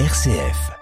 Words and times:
RCF. 0.00 0.72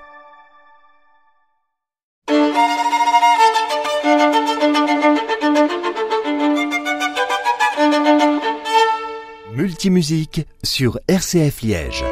Multimusique 9.54 10.46
sur 10.64 10.98
RCF 11.09 11.61
Liège. 11.61 12.04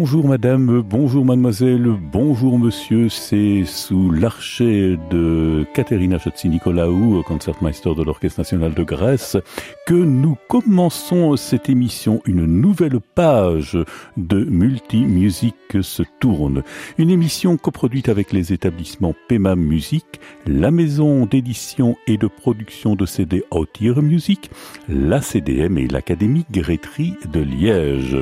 Bonjour 0.00 0.28
madame, 0.28 0.80
bonjour 0.80 1.24
mademoiselle, 1.24 1.92
bonjour 2.12 2.56
monsieur, 2.56 3.08
c'est 3.08 3.64
sous 3.64 4.12
l'archet 4.12 4.96
de 5.10 5.66
Caterina 5.74 6.18
Chatsi-Nicolaou, 6.18 7.24
concertmeister 7.24 7.92
de 7.96 8.04
l'Orchestre 8.04 8.38
National 8.38 8.74
de 8.74 8.84
Grèce, 8.84 9.36
que 9.88 9.94
nous 9.94 10.36
commençons 10.46 11.34
cette 11.36 11.68
émission, 11.68 12.22
une 12.26 12.46
nouvelle 12.46 13.00
page 13.00 13.76
de 14.16 14.44
Multimusique 14.44 15.82
se 15.82 16.04
tourne. 16.20 16.62
Une 16.96 17.10
émission 17.10 17.56
coproduite 17.56 18.08
avec 18.08 18.32
les 18.32 18.52
établissements 18.52 19.16
PEMAM 19.28 19.58
Musique, 19.58 20.20
la 20.46 20.70
maison 20.70 21.26
d'édition 21.26 21.96
et 22.06 22.18
de 22.18 22.28
production 22.28 22.94
de 22.94 23.04
CD 23.04 23.42
Autier 23.50 23.94
Music, 23.96 24.48
la 24.88 25.20
CDM 25.20 25.76
et 25.76 25.88
l'Académie 25.88 26.46
Grétry 26.52 27.14
de 27.32 27.40
Liège. 27.40 28.16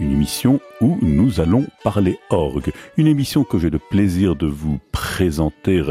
Une 0.00 0.10
émission 0.10 0.60
où 0.82 0.98
nous 1.00 1.40
allons 1.40 1.66
parler 1.84 2.18
orgue. 2.30 2.72
Une 2.96 3.06
émission 3.06 3.44
que 3.44 3.58
j'ai 3.58 3.70
le 3.70 3.78
plaisir 3.78 4.34
de 4.36 4.46
vous 4.46 4.80
présenter 4.90 5.82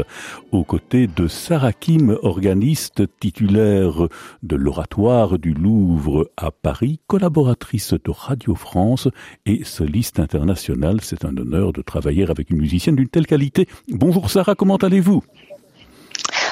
aux 0.52 0.64
côtés 0.64 1.06
de 1.06 1.26
Sarah 1.26 1.72
Kim, 1.72 2.18
organiste 2.22 3.02
titulaire 3.18 4.06
de 4.42 4.56
l'Oratoire 4.56 5.38
du 5.38 5.54
Louvre 5.54 6.30
à 6.36 6.50
Paris, 6.50 7.00
collaboratrice 7.06 7.94
de 7.94 8.10
Radio 8.10 8.54
France 8.54 9.08
et 9.46 9.64
soliste 9.64 10.20
internationale. 10.20 11.00
C'est 11.00 11.24
un 11.24 11.36
honneur 11.36 11.72
de 11.72 11.80
travailler 11.80 12.28
avec 12.28 12.50
une 12.50 12.58
musicienne 12.58 12.96
d'une 12.96 13.08
telle 13.08 13.26
qualité. 13.26 13.66
Bonjour 13.88 14.30
Sarah, 14.30 14.54
comment 14.54 14.76
allez-vous? 14.76 15.22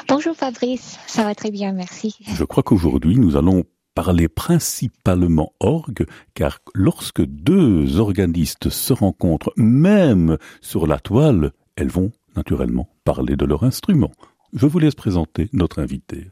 Bonjour 0.09 0.35
Fabrice, 0.35 0.99
ça 1.07 1.25
va 1.25 1.35
très 1.35 1.51
bien, 1.51 1.73
merci. 1.73 2.17
Je 2.35 2.45
crois 2.45 2.63
qu'aujourd'hui 2.63 3.17
nous 3.17 3.37
allons 3.37 3.65
parler 4.03 4.29
principalement 4.29 5.53
orgue, 5.61 6.07
car 6.33 6.61
lorsque 6.75 7.21
deux 7.21 8.01
organistes 8.01 8.71
se 8.71 8.95
rencontrent, 8.95 9.53
même 9.59 10.39
sur 10.63 10.87
la 10.87 10.99
toile, 10.99 11.53
elles 11.77 11.91
vont 11.91 12.11
naturellement 12.35 12.89
parler 13.05 13.37
de 13.37 13.45
leur 13.45 13.63
instrument. 13.63 14.11
Je 14.55 14.67
vous 14.67 14.79
laisse 14.79 14.95
présenter 14.95 15.51
notre 15.53 15.83
invité. 15.83 16.29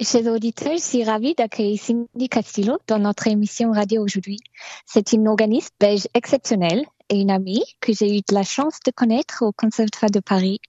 Chers 0.00 0.24
auditeurs, 0.24 0.78
je 0.78 0.82
suis 0.82 1.04
ravie 1.04 1.34
d'accueillir 1.34 1.78
Cindy 1.78 2.30
Castillo 2.30 2.78
dans 2.86 2.98
notre 2.98 3.26
émission 3.26 3.72
radio 3.72 4.02
aujourd'hui. 4.02 4.38
C'est 4.86 5.12
une 5.12 5.28
organiste 5.28 5.74
belge 5.78 6.08
exceptionnelle 6.14 6.86
et 7.10 7.20
une 7.20 7.30
amie 7.30 7.64
que 7.82 7.92
j'ai 7.92 8.16
eu 8.16 8.20
de 8.26 8.34
la 8.34 8.42
chance 8.42 8.78
de 8.86 8.90
connaître 8.90 9.42
au 9.42 9.52
Conservatoire 9.52 10.10
de 10.10 10.20
Paris. 10.20 10.60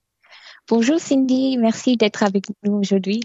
Bonjour 0.68 1.00
Cindy, 1.00 1.56
merci 1.56 1.96
d'être 1.96 2.22
avec 2.22 2.44
nous 2.64 2.74
aujourd'hui. 2.74 3.22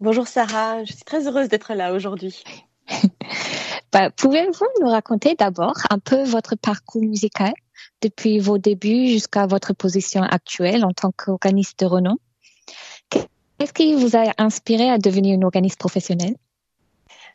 Bonjour 0.00 0.26
Sarah, 0.26 0.82
je 0.82 0.92
suis 0.92 1.04
très 1.04 1.28
heureuse 1.28 1.48
d'être 1.48 1.72
là 1.72 1.92
aujourd'hui. 1.92 2.42
bah, 3.92 4.10
Pouvez-vous 4.10 4.66
nous 4.80 4.88
raconter 4.88 5.36
d'abord 5.36 5.76
un 5.88 6.00
peu 6.00 6.24
votre 6.24 6.56
parcours 6.56 7.02
musical 7.02 7.52
depuis 8.02 8.40
vos 8.40 8.58
débuts 8.58 9.06
jusqu'à 9.06 9.46
votre 9.46 9.72
position 9.72 10.22
actuelle 10.22 10.84
en 10.84 10.90
tant 10.90 11.12
qu'organiste 11.16 11.78
de 11.78 11.86
renom? 11.86 12.16
Qu'est-ce 13.08 13.72
qui 13.72 13.94
vous 13.94 14.16
a 14.16 14.32
inspiré 14.36 14.90
à 14.90 14.98
devenir 14.98 15.36
une 15.36 15.44
organiste 15.44 15.78
professionnelle? 15.78 16.34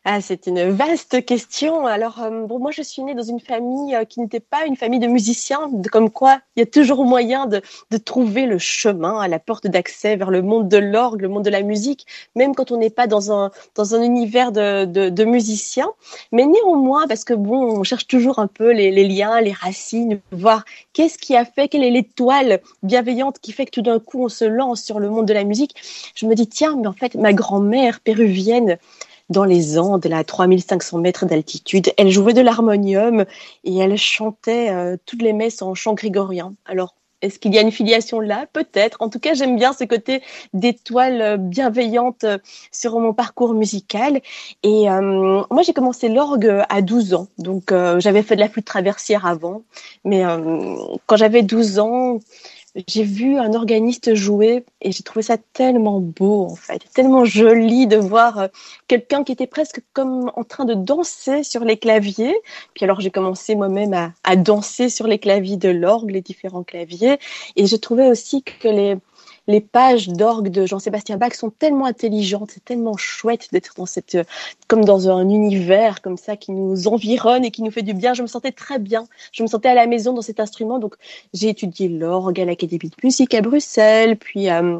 Ah, 0.06 0.22
c'est 0.22 0.46
une 0.46 0.70
vaste 0.70 1.26
question. 1.26 1.84
Alors, 1.84 2.22
euh, 2.22 2.46
bon, 2.46 2.58
moi, 2.58 2.70
je 2.70 2.80
suis 2.80 3.02
née 3.02 3.14
dans 3.14 3.22
une 3.22 3.38
famille 3.38 3.94
euh, 3.94 4.06
qui 4.06 4.20
n'était 4.20 4.40
pas 4.40 4.64
une 4.64 4.76
famille 4.76 4.98
de 4.98 5.06
musiciens, 5.06 5.68
de, 5.70 5.90
comme 5.90 6.08
quoi 6.08 6.40
il 6.56 6.60
y 6.60 6.62
a 6.62 6.66
toujours 6.66 7.04
moyen 7.04 7.44
de, 7.44 7.60
de 7.90 7.96
trouver 7.98 8.46
le 8.46 8.56
chemin 8.56 9.20
à 9.20 9.28
la 9.28 9.38
porte 9.38 9.66
d'accès 9.66 10.16
vers 10.16 10.30
le 10.30 10.40
monde 10.40 10.70
de 10.70 10.78
l'orgue, 10.78 11.20
le 11.20 11.28
monde 11.28 11.44
de 11.44 11.50
la 11.50 11.60
musique, 11.60 12.06
même 12.34 12.54
quand 12.54 12.72
on 12.72 12.78
n'est 12.78 12.88
pas 12.88 13.06
dans 13.06 13.30
un, 13.30 13.50
dans 13.74 13.94
un 13.94 14.00
univers 14.00 14.52
de, 14.52 14.86
de, 14.86 15.24
musiciens. 15.24 15.90
Mais 16.32 16.46
néanmoins, 16.46 17.06
parce 17.06 17.24
que 17.24 17.34
bon, 17.34 17.78
on 17.78 17.84
cherche 17.84 18.06
toujours 18.06 18.38
un 18.38 18.46
peu 18.46 18.72
les, 18.72 18.90
les 18.90 19.06
liens, 19.06 19.38
les 19.42 19.52
racines, 19.52 20.18
voir 20.32 20.64
qu'est-ce 20.94 21.18
qui 21.18 21.36
a 21.36 21.44
fait, 21.44 21.68
quelle 21.68 21.84
est 21.84 21.90
l'étoile 21.90 22.60
bienveillante 22.82 23.38
qui 23.38 23.52
fait 23.52 23.66
que 23.66 23.72
tout 23.72 23.82
d'un 23.82 23.98
coup 23.98 24.24
on 24.24 24.30
se 24.30 24.46
lance 24.46 24.82
sur 24.82 24.98
le 24.98 25.10
monde 25.10 25.26
de 25.26 25.34
la 25.34 25.44
musique. 25.44 25.74
Je 26.14 26.24
me 26.24 26.34
dis, 26.34 26.48
tiens, 26.48 26.76
mais 26.80 26.86
en 26.86 26.94
fait, 26.94 27.16
ma 27.16 27.34
grand-mère 27.34 28.00
péruvienne, 28.00 28.78
dans 29.30 29.44
les 29.44 29.78
Andes, 29.78 30.06
à 30.12 30.24
3500 30.24 30.98
mètres 30.98 31.24
d'altitude. 31.24 31.92
Elle 31.96 32.10
jouait 32.10 32.34
de 32.34 32.40
l'harmonium 32.40 33.24
et 33.64 33.78
elle 33.78 33.96
chantait 33.96 34.70
euh, 34.70 34.96
toutes 35.06 35.22
les 35.22 35.32
messes 35.32 35.62
en 35.62 35.74
chant 35.74 35.94
grégorien. 35.94 36.54
Alors, 36.66 36.94
est-ce 37.22 37.38
qu'il 37.38 37.54
y 37.54 37.58
a 37.58 37.60
une 37.60 37.70
filiation 37.70 38.20
là? 38.20 38.46
Peut-être. 38.52 38.96
En 39.00 39.08
tout 39.10 39.20
cas, 39.20 39.34
j'aime 39.34 39.56
bien 39.56 39.72
ce 39.72 39.84
côté 39.84 40.22
d'étoile 40.52 41.20
euh, 41.20 41.36
bienveillante 41.36 42.24
euh, 42.24 42.38
sur 42.72 42.98
mon 42.98 43.12
parcours 43.12 43.54
musical. 43.54 44.20
Et 44.62 44.86
moi, 44.88 45.62
j'ai 45.62 45.72
commencé 45.72 46.08
l'orgue 46.08 46.64
à 46.68 46.82
12 46.82 47.14
ans. 47.14 47.28
Donc, 47.38 47.72
j'avais 47.98 48.22
fait 48.22 48.34
de 48.34 48.40
la 48.40 48.48
flûte 48.48 48.64
traversière 48.64 49.26
avant. 49.26 49.62
Mais 50.04 50.22
quand 51.06 51.16
j'avais 51.16 51.42
12 51.42 51.78
ans, 51.78 52.18
j'ai 52.86 53.02
vu 53.02 53.38
un 53.38 53.52
organiste 53.54 54.14
jouer 54.14 54.64
et 54.80 54.92
j'ai 54.92 55.02
trouvé 55.02 55.22
ça 55.22 55.36
tellement 55.52 56.00
beau 56.00 56.44
en 56.44 56.54
fait, 56.54 56.82
tellement 56.94 57.24
joli 57.24 57.86
de 57.86 57.96
voir 57.96 58.38
euh, 58.38 58.48
quelqu'un 58.86 59.24
qui 59.24 59.32
était 59.32 59.46
presque 59.46 59.82
comme 59.92 60.30
en 60.36 60.44
train 60.44 60.64
de 60.64 60.74
danser 60.74 61.42
sur 61.42 61.64
les 61.64 61.76
claviers. 61.76 62.36
Puis 62.74 62.84
alors 62.84 63.00
j'ai 63.00 63.10
commencé 63.10 63.54
moi-même 63.54 63.94
à, 63.94 64.12
à, 64.24 64.36
danser 64.36 64.88
sur 64.88 65.06
les 65.06 65.18
claviers 65.18 65.56
de 65.56 65.68
l'orgue, 65.68 66.10
les 66.10 66.20
différents 66.20 66.62
claviers, 66.62 67.18
et 67.56 67.66
je 67.66 67.76
trouvais 67.76 68.08
aussi 68.08 68.42
que 68.42 68.68
les 68.68 68.96
les 69.50 69.60
pages 69.60 70.08
d'orgue 70.08 70.48
de 70.48 70.64
Jean-Sébastien 70.64 71.16
Bach 71.16 71.34
sont 71.34 71.50
tellement 71.50 71.86
intelligentes, 71.86 72.52
c'est 72.54 72.64
tellement 72.64 72.96
chouette 72.96 73.48
d'être 73.52 73.74
dans 73.76 73.86
cette, 73.86 74.16
comme 74.68 74.84
dans 74.84 75.10
un 75.10 75.28
univers 75.28 76.00
comme 76.02 76.16
ça 76.16 76.36
qui 76.36 76.52
nous 76.52 76.86
environne 76.86 77.44
et 77.44 77.50
qui 77.50 77.62
nous 77.62 77.70
fait 77.70 77.82
du 77.82 77.92
bien. 77.92 78.14
Je 78.14 78.22
me 78.22 78.28
sentais 78.28 78.52
très 78.52 78.78
bien. 78.78 79.06
Je 79.32 79.42
me 79.42 79.48
sentais 79.48 79.68
à 79.68 79.74
la 79.74 79.86
maison 79.86 80.12
dans 80.12 80.22
cet 80.22 80.40
instrument. 80.40 80.78
Donc, 80.78 80.94
j'ai 81.34 81.48
étudié 81.48 81.88
l'orgue 81.88 82.40
à 82.40 82.44
l'Académie 82.44 82.90
de 82.90 82.96
musique 83.02 83.34
à 83.34 83.40
Bruxelles, 83.40 84.16
puis 84.16 84.48
euh, 84.50 84.78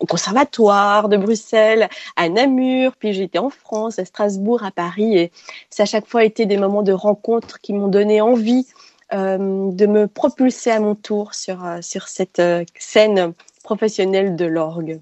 au 0.00 0.06
Conservatoire 0.06 1.08
de 1.08 1.16
Bruxelles, 1.16 1.88
à 2.16 2.28
Namur, 2.28 2.96
puis 2.96 3.20
été 3.20 3.38
en 3.38 3.50
France, 3.50 3.98
à 3.98 4.04
Strasbourg, 4.04 4.64
à 4.64 4.70
Paris. 4.70 5.18
Et 5.18 5.32
ça 5.68 5.82
a 5.82 5.86
chaque 5.86 6.06
fois 6.06 6.24
été 6.24 6.46
des 6.46 6.56
moments 6.56 6.82
de 6.82 6.92
rencontre 6.92 7.60
qui 7.60 7.74
m'ont 7.74 7.88
donné 7.88 8.22
envie 8.22 8.66
euh, 9.12 9.70
de 9.72 9.86
me 9.86 10.06
propulser 10.06 10.70
à 10.70 10.80
mon 10.80 10.94
tour 10.94 11.34
sur, 11.34 11.64
euh, 11.64 11.78
sur 11.82 12.08
cette 12.08 12.40
scène 12.78 13.34
professionnel 13.70 14.34
de 14.34 14.46
l'orgue. 14.46 15.00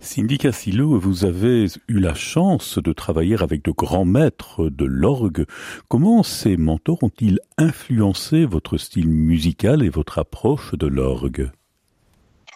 Cindy 0.00 0.36
Cassillo, 0.36 0.98
vous 0.98 1.24
avez 1.24 1.64
eu 1.88 1.98
la 1.98 2.12
chance 2.12 2.76
de 2.76 2.92
travailler 2.92 3.36
avec 3.40 3.64
de 3.64 3.70
grands 3.70 4.04
maîtres 4.04 4.68
de 4.68 4.84
l'orgue. 4.84 5.46
Comment 5.88 6.22
ces 6.22 6.58
mentors 6.58 7.02
ont-ils 7.02 7.40
influencé 7.56 8.44
votre 8.44 8.76
style 8.76 9.08
musical 9.08 9.82
et 9.82 9.88
votre 9.88 10.18
approche 10.18 10.74
de 10.74 10.86
l'orgue? 10.86 11.50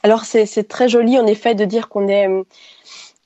Alors 0.02 0.26
c'est 0.26 0.68
très 0.68 0.90
joli 0.90 1.18
en 1.18 1.26
effet 1.26 1.54
de 1.54 1.64
dire 1.64 1.88
qu'on 1.88 2.08
est 2.08 2.28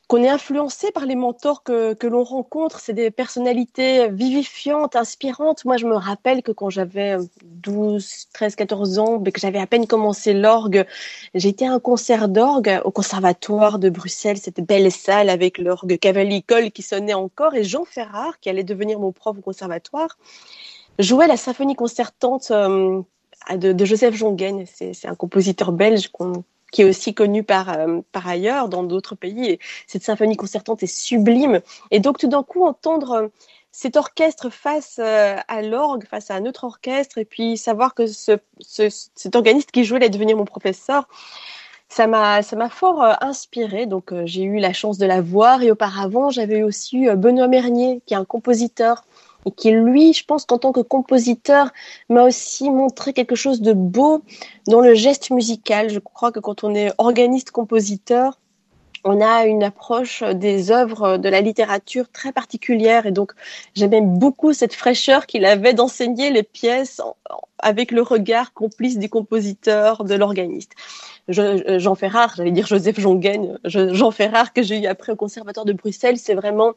qu'on 0.09 0.23
est 0.23 0.29
influencé 0.29 0.91
par 0.91 1.05
les 1.05 1.15
mentors 1.15 1.63
que, 1.63 2.07
l'on 2.07 2.25
rencontre. 2.25 2.81
C'est 2.81 2.95
des 2.95 3.11
personnalités 3.11 4.09
vivifiantes, 4.09 4.97
inspirantes. 4.97 5.67
Moi, 5.67 5.77
je 5.77 5.85
me 5.85 5.97
rappelle 5.97 6.43
que 6.43 6.51
quand 6.51 6.71
j'avais 6.71 7.19
12, 7.45 8.29
13, 8.33 8.57
14 8.57 8.99
ans, 8.99 9.23
que 9.23 9.39
j'avais 9.39 9.59
à 9.59 9.67
peine 9.67 9.87
commencé 9.87 10.33
l'orgue, 10.33 10.87
j'étais 11.35 11.67
à 11.67 11.73
un 11.73 11.79
concert 11.79 12.29
d'orgue 12.29 12.81
au 12.87 12.91
conservatoire 12.91 13.79
de 13.79 13.91
Bruxelles, 13.91 14.39
cette 14.39 14.63
belle 14.63 14.91
salle 14.91 15.29
avec 15.29 15.59
l'orgue 15.59 15.99
cavalicole 15.99 16.71
qui 16.71 16.81
sonnait 16.81 17.15
encore, 17.15 17.55
et 17.55 17.65
Jean 17.65 17.85
Ferrard, 17.85 18.41
qui 18.41 18.49
allait 18.49 18.65
devenir 18.65 18.99
mon 18.99 19.13
prof 19.13 19.37
au 19.37 19.43
conservatoire, 19.43 20.17
jouait 20.99 21.27
la 21.27 21.37
symphonie 21.37 21.77
concertante 21.77 22.51
euh, 22.51 23.03
de, 23.55 23.73
de, 23.73 23.85
Joseph 23.85 24.15
Jongen. 24.15 24.65
C'est 24.67 25.07
un 25.07 25.15
compositeur 25.15 25.71
belge 25.73 26.09
qu'on 26.09 26.45
qui 26.71 26.83
est 26.83 26.85
aussi 26.85 27.15
connu 27.15 27.43
par, 27.43 27.71
euh, 27.71 28.01
par 28.13 28.27
ailleurs 28.27 28.69
dans 28.69 28.83
d'autres 28.83 29.15
pays. 29.15 29.47
Et 29.47 29.59
cette 29.87 30.03
symphonie 30.03 30.37
concertante 30.37 30.83
est 30.83 30.87
sublime. 30.87 31.61
Et 31.91 32.01
donc, 32.01 32.19
tout 32.19 32.29
d'un 32.29 32.43
coup, 32.43 32.65
entendre 32.65 33.13
euh, 33.13 33.29
cet 33.73 33.97
orchestre 33.97 34.51
face 34.51 34.99
euh, 34.99 35.37
à 35.49 35.63
l'orgue, 35.63 36.05
face 36.07 36.31
à 36.31 36.35
un 36.35 36.47
autre 36.47 36.65
orchestre, 36.65 37.19
et 37.19 37.25
puis 37.25 37.57
savoir 37.57 37.95
que 37.95 38.07
ce, 38.07 38.39
ce, 38.61 38.89
cet 39.15 39.37
organiste 39.37 39.71
qui 39.71 39.85
jouait 39.85 39.99
allait 39.99 40.11
devenir 40.11 40.37
mon 40.37 40.45
professeur, 40.45 41.09
ça 41.91 42.07
m'a 42.07 42.43
ça 42.43 42.55
m'a 42.55 42.69
fort 42.69 43.03
inspiré 43.23 43.87
donc 43.87 44.13
j'ai 44.27 44.43
eu 44.43 44.59
la 44.59 44.75
chance 44.75 44.99
de 44.99 45.07
la 45.07 45.23
voir 45.23 45.63
et 45.63 45.71
auparavant 45.71 46.29
j'avais 46.29 46.63
aussi 46.63 47.07
Benoît 47.17 47.49
Mernier 47.49 48.03
qui 48.05 48.13
est 48.13 48.17
un 48.19 48.27
compositeur 48.27 49.05
et 49.47 49.51
qui, 49.53 49.71
lui, 49.71 50.13
je 50.13 50.25
pense 50.25 50.45
qu'en 50.45 50.59
tant 50.59 50.73
que 50.73 50.81
compositeur, 50.81 51.71
m'a 52.09 52.25
aussi 52.25 52.71
montré 52.71 53.13
quelque 53.13 53.35
chose 53.35 53.61
de 53.61 53.73
beau 53.73 54.23
dans 54.67 54.81
le 54.81 54.95
geste 54.95 55.31
musical. 55.31 55.91
Je 55.91 55.99
crois 55.99 56.33
que 56.33 56.41
quand 56.41 56.65
on 56.65 56.75
est 56.75 56.93
organiste-compositeur, 56.99 58.39
on 59.05 59.21
a 59.21 59.47
une 59.47 59.63
approche 59.63 60.23
des 60.23 60.71
œuvres 60.71 61.17
de 61.19 61.29
la 61.29 61.41
littérature 61.41 62.09
très 62.11 62.33
particulière 62.33 63.07
et 63.07 63.13
donc 63.13 63.33
j'aimais 63.75 64.01
beaucoup 64.01 64.53
cette 64.53 64.75
fraîcheur 64.75 65.27
qu'il 65.27 65.45
avait 65.45 65.73
d'enseigner 65.73 66.31
les 66.31 66.43
pièces 66.43 67.01
avec 67.59 67.91
le 67.91 68.03
regard 68.03 68.53
complice 68.53 68.99
du 68.99 69.09
compositeur, 69.09 70.05
de 70.05 70.15
l'organiste. 70.15 70.73
Jean 71.29 71.95
Ferrare, 71.95 72.35
j'allais 72.37 72.51
dire 72.51 72.67
Joseph 72.67 72.99
Jongen, 72.99 73.59
Jean 73.65 74.11
Ferrare 74.11 74.53
que 74.53 74.63
j'ai 74.63 74.81
eu 74.81 74.87
après 74.87 75.13
au 75.13 75.17
Conservatoire 75.17 75.67
de 75.67 75.73
Bruxelles, 75.73 76.19
c'est 76.19 76.35
vraiment 76.35 76.73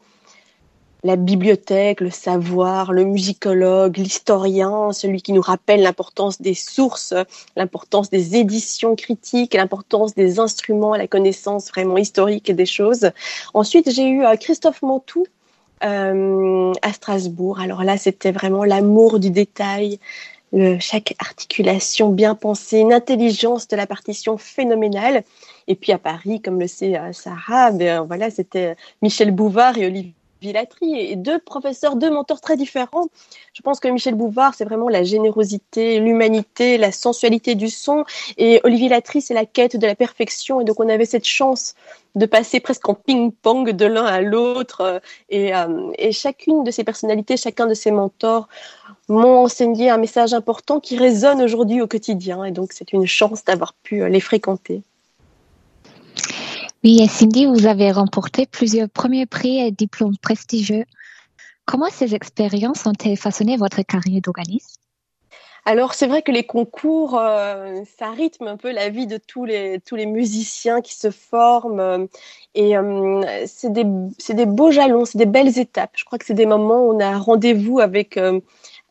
la 1.04 1.16
bibliothèque, 1.16 2.00
le 2.02 2.12
savoir, 2.12 2.94
le 2.94 3.06
musicologue, 3.06 3.98
l'historien, 3.98 4.92
celui 4.92 5.22
qui 5.22 5.34
nous 5.34 5.42
rappelle 5.42 5.82
l'importance 5.82 6.42
des 6.42 6.54
sources, 6.54 7.14
l'importance 7.56 8.10
des 8.10 8.36
éditions 8.36 8.96
critiques, 8.96 9.54
l'importance 9.54 10.14
des 10.14 10.40
instruments, 10.40 10.96
la 10.96 11.08
connaissance 11.08 11.70
vraiment 11.70 11.98
historique 11.98 12.52
des 12.52 12.66
choses. 12.66 13.12
Ensuite, 13.54 13.92
j'ai 13.92 14.08
eu 14.08 14.24
euh, 14.24 14.36
Christophe 14.36 14.82
Montou, 14.84 15.26
euh, 15.84 16.74
à 16.84 16.94
Strasbourg. 16.94 17.60
Alors 17.60 17.84
là, 17.84 17.98
c'était 17.98 18.32
vraiment 18.32 18.64
l'amour 18.64 19.20
du 19.20 19.32
détail, 19.32 20.00
le, 20.54 20.78
chaque 20.80 21.16
articulation 21.18 22.10
bien 22.10 22.36
pensée, 22.36 22.80
une 22.80 22.94
intelligence 22.94 23.68
de 23.68 23.76
la 23.76 23.88
partition 23.88 24.38
phénoménale. 24.38 25.24
Et 25.68 25.74
puis 25.74 25.92
à 25.92 25.98
Paris, 25.98 26.42
comme 26.42 26.60
le 26.60 26.68
sait 26.68 26.96
euh, 26.96 27.14
Sarah, 27.14 27.72
ben, 27.72 28.04
voilà, 28.04 28.30
c'était 28.30 28.76
Michel 29.02 29.32
Bouvard 29.32 29.80
et 29.80 29.88
Olivier 29.88 30.14
Et 30.44 31.16
deux 31.18 31.38
professeurs, 31.38 31.96
deux 31.96 32.10
mentors 32.10 32.42
très 32.42 32.58
différents. 32.58 33.08
Je 33.54 33.62
pense 33.62 33.80
que 33.80 33.88
Michel 33.88 34.16
Bouvard, 34.16 34.56
c'est 34.56 34.66
vraiment 34.66 34.90
la 34.90 35.04
générosité, 35.04 36.00
l'humanité, 36.00 36.80
la 36.80 36.92
sensualité 36.92 37.54
du 37.54 37.70
son. 37.70 38.06
Et 38.38 38.60
Olivier 38.64 38.90
Latry, 38.90 39.22
c'est 39.22 39.36
la 39.36 39.46
quête 39.46 39.78
de 39.78 39.86
la 39.86 39.94
perfection. 39.94 40.60
Et 40.60 40.64
donc, 40.64 40.80
on 40.80 40.90
avait 40.90 41.06
cette 41.06 41.28
chance 41.28 41.76
de 42.16 42.26
passer 42.26 42.60
presque 42.60 42.90
en 42.90 42.96
ping-pong 42.96 43.70
de 43.70 43.86
l'un 43.86 44.06
à 44.06 44.22
l'autre. 44.22 45.00
Et, 45.30 45.56
euh, 45.56 45.92
et, 46.00 46.12
chacune 46.12 46.64
de 46.64 46.72
ces 46.72 46.84
personnalités, 46.84 47.38
chacun 47.38 47.68
de 47.68 47.76
ces 47.76 47.92
mentors 47.92 48.48
m'ont 49.10 49.44
enseigné 49.44 49.92
un 49.92 49.98
message 49.98 50.34
important 50.34 50.80
qui 50.80 50.98
résonne 50.98 51.44
aujourd'hui 51.44 51.82
au 51.82 51.88
quotidien. 51.88 52.44
Et 52.46 52.52
donc, 52.52 52.74
c'est 52.74 52.94
une 52.94 53.06
chance 53.06 53.44
d'avoir 53.44 53.74
pu 53.74 54.10
les 54.10 54.20
fréquenter. 54.20 54.82
Oui, 56.84 57.00
et 57.04 57.08
Cindy, 57.08 57.46
vous 57.46 57.68
avez 57.68 57.92
remporté 57.92 58.48
plusieurs 58.48 58.90
premiers 58.90 59.28
prix 59.28 59.60
et 59.60 59.72
diplômes 59.72 60.18
prestigieux. 60.18 60.86
Comment 61.66 61.90
ces 61.92 62.16
expériences 62.16 62.88
ont-elles 62.88 63.18
façonné 63.18 63.56
votre 63.56 63.84
carrière 63.84 64.22
d'organiste? 64.22 64.80
Alors 65.64 65.94
c'est 65.94 66.08
vrai 66.08 66.24
que 66.24 66.32
les 66.32 66.44
concours, 66.44 67.20
euh, 67.20 67.84
ça 68.00 68.10
rythme 68.10 68.48
un 68.48 68.58
peu 68.58 68.72
la 68.72 68.90
vie 68.90 69.06
de 69.06 69.18
tous 69.18 69.46
les, 69.46 69.80
tous 69.86 69.96
les 69.96 70.08
musiciens 70.08 70.82
qui 70.82 70.96
se 70.96 71.12
forment. 71.12 71.80
Euh, 71.80 72.08
et 72.56 72.76
euh, 72.76 73.22
c'est 73.46 73.72
des, 73.72 73.84
des, 73.84 74.48
beaux 74.48 74.72
jalons, 74.72 75.06
c'est 75.06 75.20
des 75.20 75.28
belles 75.28 75.60
étapes. 75.60 75.92
Je 75.96 76.04
crois 76.04 76.18
que 76.18 76.26
c'est 76.26 76.34
des 76.34 76.48
moments 76.48 76.88
où 76.88 76.96
on 76.96 77.00
a 77.00 77.16
rendez-vous 77.16 77.80
avec 77.80 78.20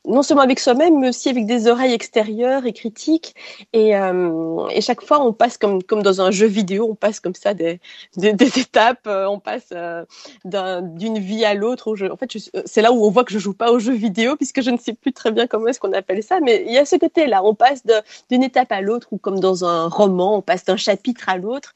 non 0.07 0.23
seulement 0.23 0.43
avec 0.43 0.59
soi-même, 0.61 0.99
mais 0.99 1.11
aussi 1.11 1.29
avec 1.29 1.47
des 1.47 1.67
oreilles 1.67 1.93
extérieures 1.93 2.65
et 2.65 2.73
critiques. 2.73 3.35
Et, 3.73 3.97
euh, 3.97 4.67
et, 4.69 4.81
chaque 4.81 5.03
fois, 5.03 5.23
on 5.23 5.33
passe 5.33 5.59
comme, 5.59 5.83
comme 5.83 6.03
dans 6.03 6.23
un 6.23 6.31
jeu 6.31 6.47
vidéo, 6.47 6.89
on 6.91 6.95
passe 6.95 7.21
comme 7.21 7.35
ça 7.35 7.53
des, 7.53 7.81
des, 8.17 8.59
étapes, 8.59 9.07
euh, 9.07 9.27
on 9.27 9.39
passe 9.39 9.69
euh, 9.73 10.05
d'une 10.45 11.19
vie 11.19 11.45
à 11.45 11.55
l'autre. 11.55 11.95
En 12.11 12.17
fait, 12.17 12.31
c'est 12.65 12.83
là 12.83 12.93
où 12.93 13.05
on 13.05 13.11
voit 13.11 13.25
que 13.25 13.33
je 13.33 13.39
joue 13.39 13.53
pas 13.53 13.73
au 13.73 13.79
jeu 13.79 13.93
vidéo, 13.93 14.37
puisque 14.37 14.63
je 14.63 14.71
ne 14.71 14.79
sais 14.79 14.95
plus 14.95 15.13
très 15.13 15.33
bien 15.33 15.47
comment 15.47 15.67
est-ce 15.67 15.81
qu'on 15.81 15.93
appelle 15.93 16.23
ça. 16.23 16.41
Mais 16.41 16.65
il 16.67 16.73
y 16.73 16.79
a 16.79 16.87
ce 16.87 16.97
côté-là, 16.97 17.45
on 17.45 17.55
passe 17.55 17.83
d'une 18.31 18.43
étape 18.43 18.73
à 18.73 18.81
l'autre, 18.81 19.09
ou 19.11 19.19
comme 19.19 19.39
dans 19.39 19.65
un 19.65 19.89
roman, 19.89 20.39
on 20.39 20.43
passe 20.43 20.65
d'un 20.65 20.77
chapitre 20.77 21.29
à 21.29 21.37
l'autre. 21.37 21.75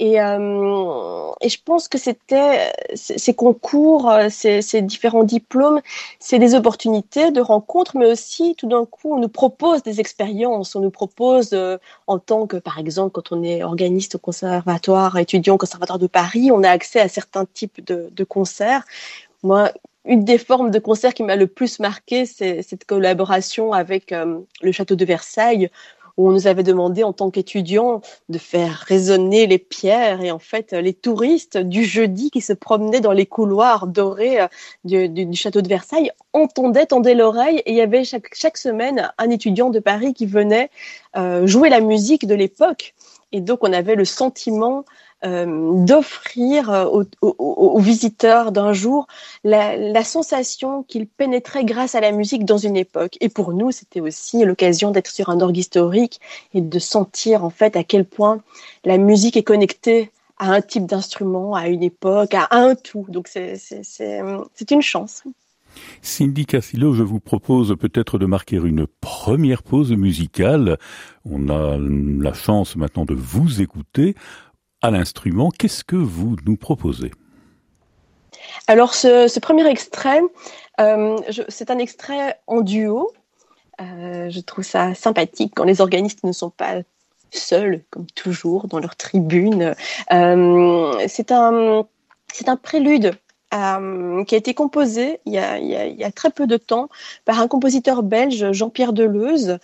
Et, 0.00 0.18
euh, 0.18 1.30
et, 1.42 1.50
je 1.50 1.58
pense 1.62 1.86
que 1.86 1.98
c'était 1.98 2.72
ces 2.94 3.34
concours, 3.34 4.10
euh, 4.10 4.28
ces, 4.30 4.80
différents 4.80 5.24
diplômes, 5.24 5.82
c'est 6.18 6.38
des 6.38 6.54
opportunités 6.54 7.30
de 7.30 7.42
rencontres, 7.42 7.98
mais 7.98 8.10
aussi 8.10 8.54
tout 8.56 8.66
d'un 8.66 8.86
coup, 8.86 9.12
on 9.14 9.18
nous 9.18 9.28
propose 9.28 9.82
des 9.82 10.00
expériences. 10.00 10.74
On 10.74 10.80
nous 10.80 10.90
propose, 10.90 11.50
euh, 11.52 11.76
en 12.06 12.18
tant 12.18 12.46
que, 12.46 12.56
par 12.56 12.78
exemple, 12.78 13.12
quand 13.12 13.30
on 13.30 13.42
est 13.42 13.62
organiste 13.62 14.14
au 14.14 14.18
conservatoire, 14.18 15.18
étudiant 15.18 15.56
au 15.56 15.58
conservatoire 15.58 15.98
de 15.98 16.06
Paris, 16.06 16.50
on 16.50 16.62
a 16.62 16.70
accès 16.70 17.00
à 17.00 17.08
certains 17.08 17.44
types 17.44 17.84
de, 17.84 18.24
concerts. 18.24 18.84
Moi, 19.42 19.70
une 20.06 20.24
des 20.24 20.38
formes 20.38 20.70
de 20.70 20.78
concert 20.78 21.12
qui 21.12 21.24
m'a 21.24 21.36
le 21.36 21.46
plus 21.46 21.78
marqué, 21.78 22.24
c'est 22.24 22.62
cette 22.62 22.86
collaboration 22.86 23.74
avec 23.74 24.14
le 24.62 24.72
château 24.72 24.94
de 24.94 25.04
Versailles, 25.04 25.70
où 26.20 26.28
on 26.28 26.32
nous 26.32 26.46
avait 26.46 26.62
demandé 26.62 27.02
en 27.02 27.14
tant 27.14 27.30
qu'étudiants 27.30 28.02
de 28.28 28.36
faire 28.36 28.84
résonner 28.86 29.46
les 29.46 29.56
pierres 29.56 30.20
et 30.20 30.30
en 30.30 30.38
fait 30.38 30.72
les 30.72 30.92
touristes 30.92 31.56
du 31.56 31.82
jeudi 31.82 32.30
qui 32.30 32.42
se 32.42 32.52
promenaient 32.52 33.00
dans 33.00 33.12
les 33.12 33.24
couloirs 33.24 33.86
dorés 33.86 34.38
euh, 34.42 35.08
du, 35.08 35.34
château 35.34 35.62
de 35.62 35.68
Versailles 35.68 36.12
entendaient, 36.34 36.84
tendaient 36.84 37.14
l'oreille 37.14 37.62
et 37.64 37.70
il 37.70 37.76
y 37.76 37.80
avait 37.80 38.04
chaque, 38.04 38.34
chaque 38.34 38.58
semaine 38.58 39.10
un 39.16 39.30
étudiant 39.30 39.70
de 39.70 39.78
Paris 39.78 40.12
qui 40.12 40.26
venait 40.26 40.68
euh, 41.16 41.46
jouer 41.46 41.70
la 41.70 41.80
musique 41.80 42.26
de 42.26 42.34
l'époque. 42.34 42.94
Et 43.32 43.40
donc 43.40 43.60
on 43.62 43.72
avait 43.72 43.94
le 43.94 44.04
sentiment 44.04 44.80
euh, 44.80 44.82
d'offrir 45.22 46.70
euh, 46.70 47.04
aux, 47.20 47.78
visiteurs 47.78 48.52
d'un 48.52 48.72
jour 48.72 49.06
la, 49.44 50.02
sensation 50.04 50.82
qu'ils 50.82 51.06
pénétraient 51.06 51.64
grâce 51.64 51.94
à 51.94 52.00
la 52.00 52.10
musique 52.12 52.44
dans 52.44 52.56
une 52.56 52.76
époque. 52.76 53.18
Et 53.20 53.28
pour 53.28 53.52
nous, 53.52 53.70
c'était 53.70 54.00
aussi 54.00 54.44
l'occasion 54.44 54.90
d'être 54.90 55.10
sur 55.10 55.28
un 55.28 55.40
orgue 55.40 55.58
historique 55.58 56.20
et 56.54 56.60
de 56.60 56.78
sentir 56.78 57.44
en 57.44 57.50
fait 57.50 57.76
à 57.76 57.84
quel 57.84 58.04
point 58.04 58.40
la 58.84 58.96
musique 58.96 59.36
est 59.36 59.42
connectée 59.42 60.10
à 60.38 60.52
un 60.52 60.62
type 60.62 60.86
d'instrument, 60.86 61.54
à 61.54 61.68
une 61.68 61.82
époque, 61.82 62.32
à 62.34 62.48
un 62.52 62.74
tout. 62.74 63.04
Donc 63.08 63.28
c'est 63.28 64.70
une 64.70 64.82
chance. 64.82 65.22
Cindy 66.02 66.46
Cassillo, 66.46 66.94
je 66.94 67.02
vous 67.02 67.20
propose 67.20 67.76
peut-être 67.78 68.18
de 68.18 68.26
marquer 68.26 68.56
une 68.56 68.86
première 69.00 69.62
pause 69.62 69.92
musicale. 69.92 70.78
On 71.24 71.48
a 71.48 71.76
la 71.78 72.32
chance 72.32 72.76
maintenant 72.76 73.04
de 73.04 73.14
vous 73.14 73.60
écouter 73.60 74.14
à 74.82 74.90
l'instrument. 74.90 75.50
Qu'est-ce 75.50 75.84
que 75.84 75.96
vous 75.96 76.36
nous 76.46 76.56
proposez? 76.56 77.10
Alors, 78.66 78.94
ce, 78.94 79.38
premier 79.40 79.66
extrait, 79.68 80.20
euh, 80.80 81.18
c'est 81.48 81.70
un 81.70 81.78
extrait 81.78 82.38
en 82.46 82.60
duo. 82.60 83.12
Euh, 83.80 84.30
je 84.30 84.40
trouve 84.40 84.64
ça 84.64 84.94
sympathique 84.94 85.52
quand 85.56 85.64
les 85.64 85.80
organistes 85.80 86.24
ne 86.24 86.32
sont 86.32 86.50
pas 86.50 86.82
seuls, 87.30 87.82
comme 87.90 88.06
toujours, 88.06 88.66
dans 88.66 88.78
leur 88.78 88.96
tribune. 88.96 89.74
Euh, 90.12 91.06
c'est 91.08 91.32
un, 91.32 91.86
prélude 92.62 93.14
qui 93.50 93.56
a 94.34 94.38
été 94.38 94.54
composé 94.54 95.20
il 95.26 95.32
y 95.32 95.38
a, 96.04 96.12
très 96.12 96.30
peu 96.30 96.46
de 96.46 96.56
temps 96.56 96.88
par 97.24 97.40
un 97.40 97.48
compositeur 97.48 98.02
belge, 98.02 98.52
Jean-Pierre 98.52 98.92
Deleuze, 98.92 99.58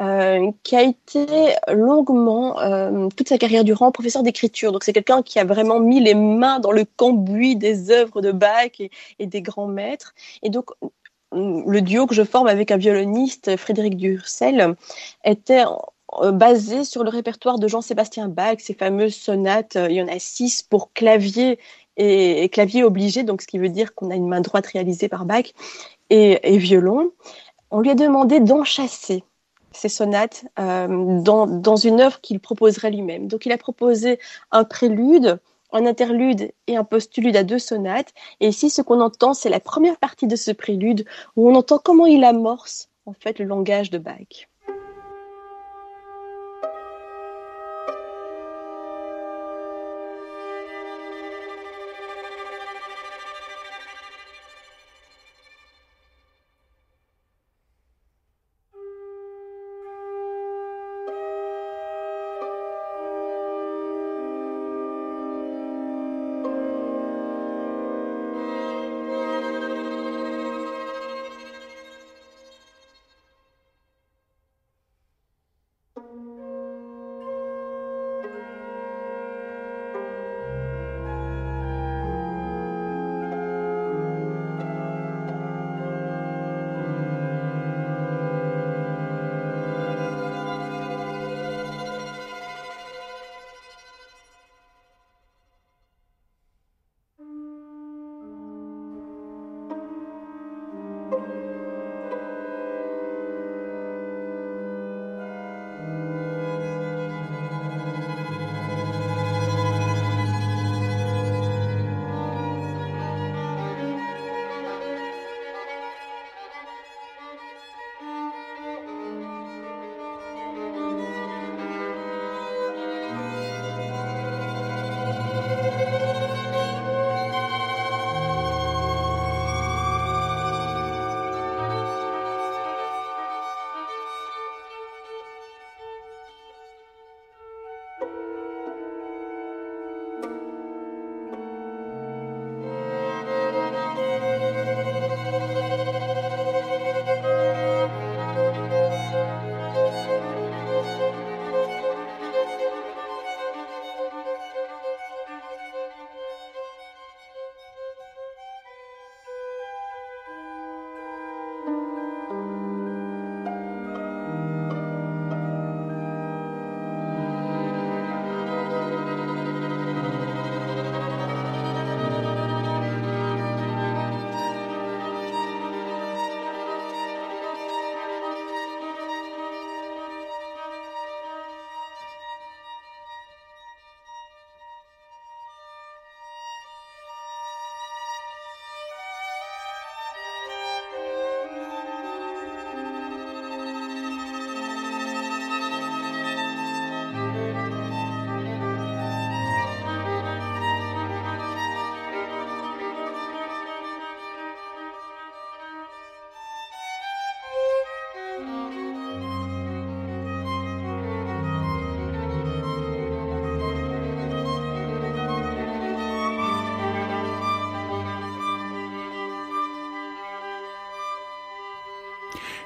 euh, 0.00 0.50
qui 0.62 0.74
a 0.74 0.82
été 0.82 1.54
longuement, 1.70 2.58
euh, 2.60 3.08
toute 3.14 3.28
sa 3.28 3.36
carrière 3.36 3.62
durant, 3.62 3.92
professeur 3.92 4.22
d'écriture. 4.22 4.72
Donc 4.72 4.84
c'est 4.84 4.94
quelqu'un 4.94 5.22
qui 5.22 5.38
a 5.38 5.44
vraiment 5.44 5.80
mis 5.80 6.00
les 6.00 6.14
mains 6.14 6.60
dans 6.60 6.72
le 6.72 6.86
cambouis 6.86 7.56
des 7.56 7.90
œuvres 7.90 8.22
de 8.22 8.32
Bach 8.32 8.80
et, 8.80 8.90
des 9.26 9.42
grands 9.42 9.66
maîtres. 9.66 10.14
Et 10.42 10.48
donc 10.48 10.70
le 11.32 11.80
duo 11.80 12.06
que 12.06 12.14
je 12.14 12.24
forme 12.24 12.46
avec 12.46 12.70
un 12.70 12.78
violoniste, 12.78 13.56
Frédéric 13.58 13.98
Durcel, 13.98 14.76
était 15.24 15.64
euh, 16.22 16.32
basé 16.32 16.84
sur 16.84 17.04
le 17.04 17.10
répertoire 17.10 17.58
de 17.58 17.68
Jean-Sébastien 17.68 18.28
Bach, 18.28 18.56
ces 18.60 18.74
fameuses 18.74 19.14
sonates, 19.14 19.76
il 19.76 19.96
y 19.96 20.02
en 20.02 20.08
a 20.08 20.18
six 20.18 20.62
pour 20.62 20.94
clavier 20.94 21.58
et, 21.98 22.48
clavier 22.48 22.82
obligé, 22.82 23.24
donc 23.24 23.42
ce 23.42 23.46
qui 23.46 23.58
veut 23.58 23.68
dire 23.68 23.94
qu'on 23.94 24.10
a 24.10 24.14
une 24.14 24.28
main 24.28 24.40
droite 24.40 24.66
réalisée 24.68 25.10
par 25.10 25.26
Bach 25.26 25.52
et, 26.08 26.54
et 26.54 26.56
violon. 26.56 27.12
On 27.70 27.80
lui 27.80 27.90
a 27.90 27.94
demandé 27.94 28.40
d'enchasser 28.40 29.22
ces 29.74 29.88
sonates 29.88 30.44
euh, 30.58 31.20
dans, 31.20 31.46
dans, 31.46 31.76
une 31.76 32.00
œuvre 32.00 32.20
qu'il 32.20 32.40
proposerait 32.40 32.90
lui-même. 32.90 33.28
Donc 33.28 33.46
il 33.46 33.52
a 33.52 33.58
proposé 33.58 34.18
un 34.50 34.64
prélude, 34.64 35.38
un 35.72 35.86
interlude 35.86 36.52
et 36.66 36.76
un 36.76 36.84
postlude 36.84 37.36
à 37.36 37.44
deux 37.44 37.58
sonates. 37.58 38.12
Et 38.40 38.48
ici, 38.48 38.70
ce 38.70 38.82
qu'on 38.82 39.00
entend, 39.00 39.34
c'est 39.34 39.50
la 39.50 39.60
première 39.60 39.98
partie 39.98 40.26
de 40.26 40.36
ce 40.36 40.50
prélude 40.50 41.04
où 41.36 41.50
on 41.50 41.54
entend 41.54 41.78
comment 41.78 42.06
il 42.06 42.24
amorce 42.24 42.88
en 43.06 43.12
fait 43.12 43.38
le 43.38 43.46
langage 43.46 43.90
de 43.90 43.98
Bach. 43.98 44.48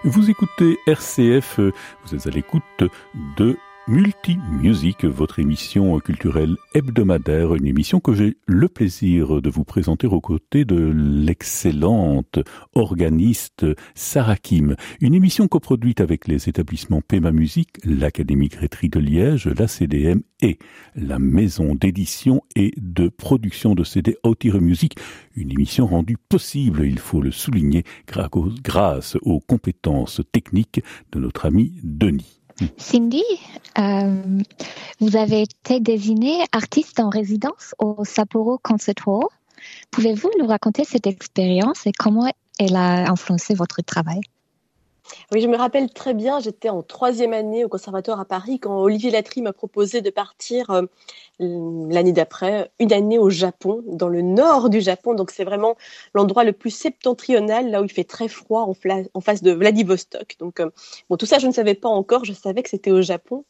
Vous 0.07 0.31
écoutez 0.31 0.79
RCF, 0.87 1.59
vous 1.59 2.15
êtes 2.15 2.29
à 2.29 2.31
l'écoute 2.31 2.63
de 3.37 3.59
Multi-Music, 3.88 5.05
votre 5.05 5.38
émission 5.38 6.00
culturelle 6.00 6.57
hebdomadaire, 6.75 7.55
une 7.55 7.69
émission 7.69 8.00
que 8.00 8.14
j'ai 8.14 8.37
le 8.49 8.69
plaisir 8.69 9.40
de 9.40 9.49
vous 9.49 9.62
présenter 9.62 10.09
aux 10.09 10.21
côtés 10.21 10.64
de 10.64 10.75
l'excellente 10.76 12.40
organiste 12.75 13.64
Sarah 13.95 14.38
Kim. 14.38 14.75
Une 15.00 15.14
émission 15.14 15.47
coproduite 15.47 16.00
avec 16.00 16.26
les 16.26 16.49
établissements 16.49 17.00
Pema 17.00 17.31
Musique, 17.31 17.78
l'Académie 17.85 18.49
Grétry 18.49 18.88
de 18.88 18.99
Liège, 18.99 19.47
la 19.47 19.69
CDM 19.69 20.23
et 20.43 20.59
la 20.97 21.21
maison 21.21 21.76
d'édition 21.76 22.43
et 22.57 22.73
de 22.78 23.09
production 23.09 23.76
de 23.76 23.85
CD 23.85 24.16
Autire 24.25 24.61
Music. 24.61 24.97
Une 25.37 25.52
émission 25.52 25.87
rendue 25.87 26.19
possible, 26.28 26.85
il 26.85 26.99
faut 26.99 27.21
le 27.21 27.31
souligner, 27.31 27.85
grâce 28.64 29.16
aux 29.23 29.38
compétences 29.38 30.23
techniques 30.33 30.83
de 31.12 31.21
notre 31.21 31.47
ami 31.47 31.78
Denis. 31.85 32.46
Cindy, 32.79 33.23
euh, 33.79 34.43
vous 35.01 35.17
avez 35.17 35.43
été 35.43 35.81
désignée 35.81 36.45
artiste 36.53 37.01
en 37.01 37.11
résidence 37.11 37.75
au 37.79 38.05
Sapporo 38.05 38.59
Concert 38.63 38.95
Hall. 39.07 39.27
Pouvez-vous 39.91 40.31
nous 40.39 40.47
raconter 40.47 40.85
cette 40.85 41.07
expérience 41.07 41.87
et 41.87 41.93
comment 41.93 42.31
elle 42.59 42.77
a 42.77 43.11
influencé 43.11 43.55
votre 43.55 43.83
travail? 43.83 44.21
Oui, 45.33 45.41
je 45.41 45.49
me 45.49 45.57
rappelle 45.57 45.91
très 45.91 46.15
bien, 46.15 46.41
j'étais 46.41 46.69
en 46.69 46.83
troisième 46.83 47.33
année 47.33 47.65
au 47.65 47.69
conservatoire 47.69 48.21
à 48.21 48.25
Paris 48.25 48.59
quand 48.59 48.79
Olivier 48.81 49.11
Latry 49.11 49.43
m'a 49.43 49.53
proposé 49.53 50.01
de 50.01 50.11
partir 50.11 50.71
euh, 50.71 50.83
l'année 51.39 52.13
d'après, 52.13 52.71
une 52.79 52.93
année 52.93 53.19
au 53.19 53.31
Japon, 53.31 53.83
dans 53.87 54.09
le 54.09 54.23
nord 54.23 54.71
du 54.71 54.81
Japon. 54.81 55.15
Donc 55.15 55.31
c'est 55.31 55.45
vraiment 55.45 55.77
l'endroit 56.15 56.45
le 56.45 56.53
plus 56.53 56.71
septentrional, 56.71 57.71
là 57.71 57.81
où 57.83 57.85
il 57.85 57.91
fait 57.91 58.05
très 58.05 58.29
froid 58.29 58.69
en, 59.15 59.21
face 59.21 59.43
de 59.43 59.53
Vladivostok. 59.53 60.37
Donc 60.39 60.61
euh, 60.61 60.71
bon, 61.11 61.17
tout 61.17 61.27
ça 61.27 61.39
je 61.39 61.47
ne 61.47 61.53
savais 61.53 61.75
pas 61.75 61.89
encore, 61.89 62.25
je 62.25 62.33
savais 62.33 62.63
que 62.63 62.71
c'était 62.71 62.93
au 62.93 63.03
Japon. 63.03 63.45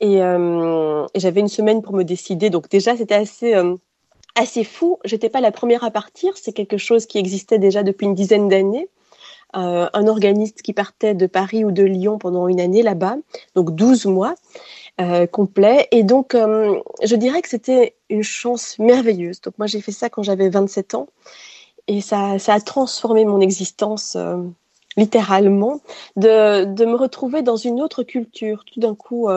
Et, 0.00 0.22
euh, 0.22 1.06
et 1.14 1.20
j'avais 1.20 1.40
une 1.40 1.48
semaine 1.48 1.82
pour 1.82 1.94
me 1.94 2.04
décider. 2.04 2.50
Donc 2.50 2.68
déjà 2.68 2.96
c'était 2.96 3.14
assez 3.14 3.54
assez 4.36 4.64
fou. 4.64 4.98
J'étais 5.04 5.28
pas 5.28 5.40
la 5.40 5.50
première 5.50 5.84
à 5.84 5.90
partir. 5.90 6.36
C'est 6.36 6.52
quelque 6.52 6.78
chose 6.78 7.06
qui 7.06 7.18
existait 7.18 7.58
déjà 7.58 7.82
depuis 7.82 8.06
une 8.06 8.14
dizaine 8.14 8.48
d'années. 8.48 8.88
Euh, 9.56 9.88
un 9.94 10.06
organiste 10.08 10.60
qui 10.60 10.74
partait 10.74 11.14
de 11.14 11.26
Paris 11.26 11.64
ou 11.64 11.72
de 11.72 11.82
Lyon 11.82 12.18
pendant 12.18 12.48
une 12.48 12.60
année 12.60 12.82
là-bas, 12.82 13.16
donc 13.54 13.74
12 13.74 14.04
mois 14.04 14.34
euh, 15.00 15.26
complets. 15.26 15.88
Et 15.90 16.02
donc, 16.02 16.34
euh, 16.34 16.78
je 17.02 17.16
dirais 17.16 17.40
que 17.40 17.48
c'était 17.48 17.94
une 18.10 18.22
chance 18.22 18.78
merveilleuse. 18.78 19.40
Donc 19.40 19.54
moi, 19.56 19.66
j'ai 19.66 19.80
fait 19.80 19.92
ça 19.92 20.10
quand 20.10 20.22
j'avais 20.22 20.50
27 20.50 20.94
ans 20.94 21.08
et 21.86 22.02
ça, 22.02 22.38
ça 22.38 22.54
a 22.54 22.60
transformé 22.60 23.24
mon 23.24 23.40
existence 23.40 24.18
littéralement, 24.98 25.80
de, 26.16 26.64
de, 26.64 26.84
me 26.84 26.96
retrouver 26.96 27.40
dans 27.40 27.56
une 27.56 27.80
autre 27.80 28.02
culture. 28.02 28.64
Tout 28.66 28.80
d'un 28.80 28.94
coup, 28.94 29.28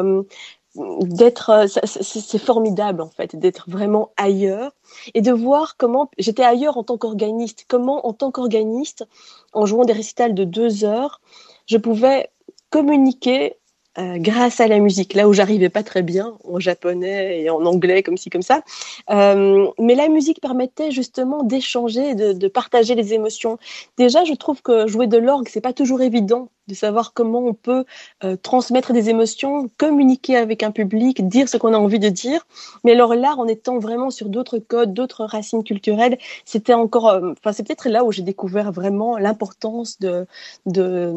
d'être 0.76 1.50
euh, 1.50 1.68
c'est 1.68 2.38
formidable 2.38 3.02
en 3.02 3.10
fait 3.10 3.36
d'être 3.36 3.70
vraiment 3.70 4.12
ailleurs 4.16 4.72
et 5.14 5.22
de 5.22 5.32
voir 5.32 5.76
comment 5.78 6.10
j'étais 6.18 6.44
ailleurs 6.44 6.78
en 6.78 6.84
tant 6.84 6.98
qu'organiste. 6.98 7.66
Comment 7.68 8.06
en 8.08 8.14
tant 8.14 8.32
qu'organiste 8.32 9.06
en 9.54 9.66
jouant 9.66 9.84
des 9.84 9.94
récitals 9.94 10.34
de 10.34 10.44
deux 10.44 10.86
heures 10.86 11.22
je 11.68 11.78
pouvais 11.78 12.30
communiquer 12.70 13.58
euh, 13.98 14.18
grâce 14.20 14.62
à 14.62 14.68
la 14.68 14.80
musique, 14.80 15.14
là 15.14 15.28
où 15.28 15.34
j'arrivais 15.34 15.68
pas 15.68 15.84
très 15.84 16.02
bien 16.02 16.38
en 16.46 16.62
japonais 16.62 17.42
et 17.42 17.50
en 17.50 17.66
anglais 17.66 18.04
comme 18.04 18.16
ci 18.16 18.30
comme 18.30 18.42
ça, 18.42 18.64
euh, 19.10 19.68
mais 19.80 19.96
la 19.96 20.08
musique 20.08 20.40
permettait 20.40 20.92
justement 20.92 21.44
d'échanger, 21.44 22.16
de, 22.16 22.32
de, 22.32 22.48
partager 22.48 22.96
les 22.96 23.14
émotions. 23.14 23.60
Déjà, 23.98 24.24
je 24.24 24.34
trouve 24.34 24.62
que 24.62 24.88
jouer 24.88 25.08
de 25.08 25.18
l'orgue 25.18 25.50
c'est 25.50 25.60
pas 25.60 25.74
toujours 25.74 26.02
évident 26.02 26.48
de 26.72 26.76
savoir 26.76 27.14
comment 27.14 27.40
on 27.40 27.54
peut 27.54 27.86
euh, 28.24 28.36
transmettre 28.42 28.94
des 28.94 29.10
émotions, 29.10 29.70
communiquer 29.78 30.38
avec 30.38 30.64
un 30.64 30.72
public, 30.72 31.28
dire 31.28 31.48
ce 31.50 31.58
qu'on 31.58 31.74
a 31.74 31.78
envie 31.78 32.00
de 32.00 32.10
dire. 32.10 32.46
Mais 32.84 32.94
alors 32.94 33.14
là, 33.16 33.36
en 33.38 33.48
étant 33.48 33.78
vraiment 33.80 34.10
sur 34.10 34.30
d'autres 34.30 34.58
codes, 34.58 34.94
d'autres 34.94 35.26
racines 35.26 35.64
culturelles, 35.64 36.18
c'était 36.46 36.74
encore, 36.74 37.10
euh, 37.10 37.34
enfin 37.40 37.52
c'est 37.52 37.64
peut-être 37.64 37.90
là 37.90 38.04
où 38.04 38.12
j'ai 38.12 38.24
découvert 38.24 38.72
vraiment 38.72 39.18
l'importance 39.18 40.00
de, 40.00 40.26
de 40.66 41.12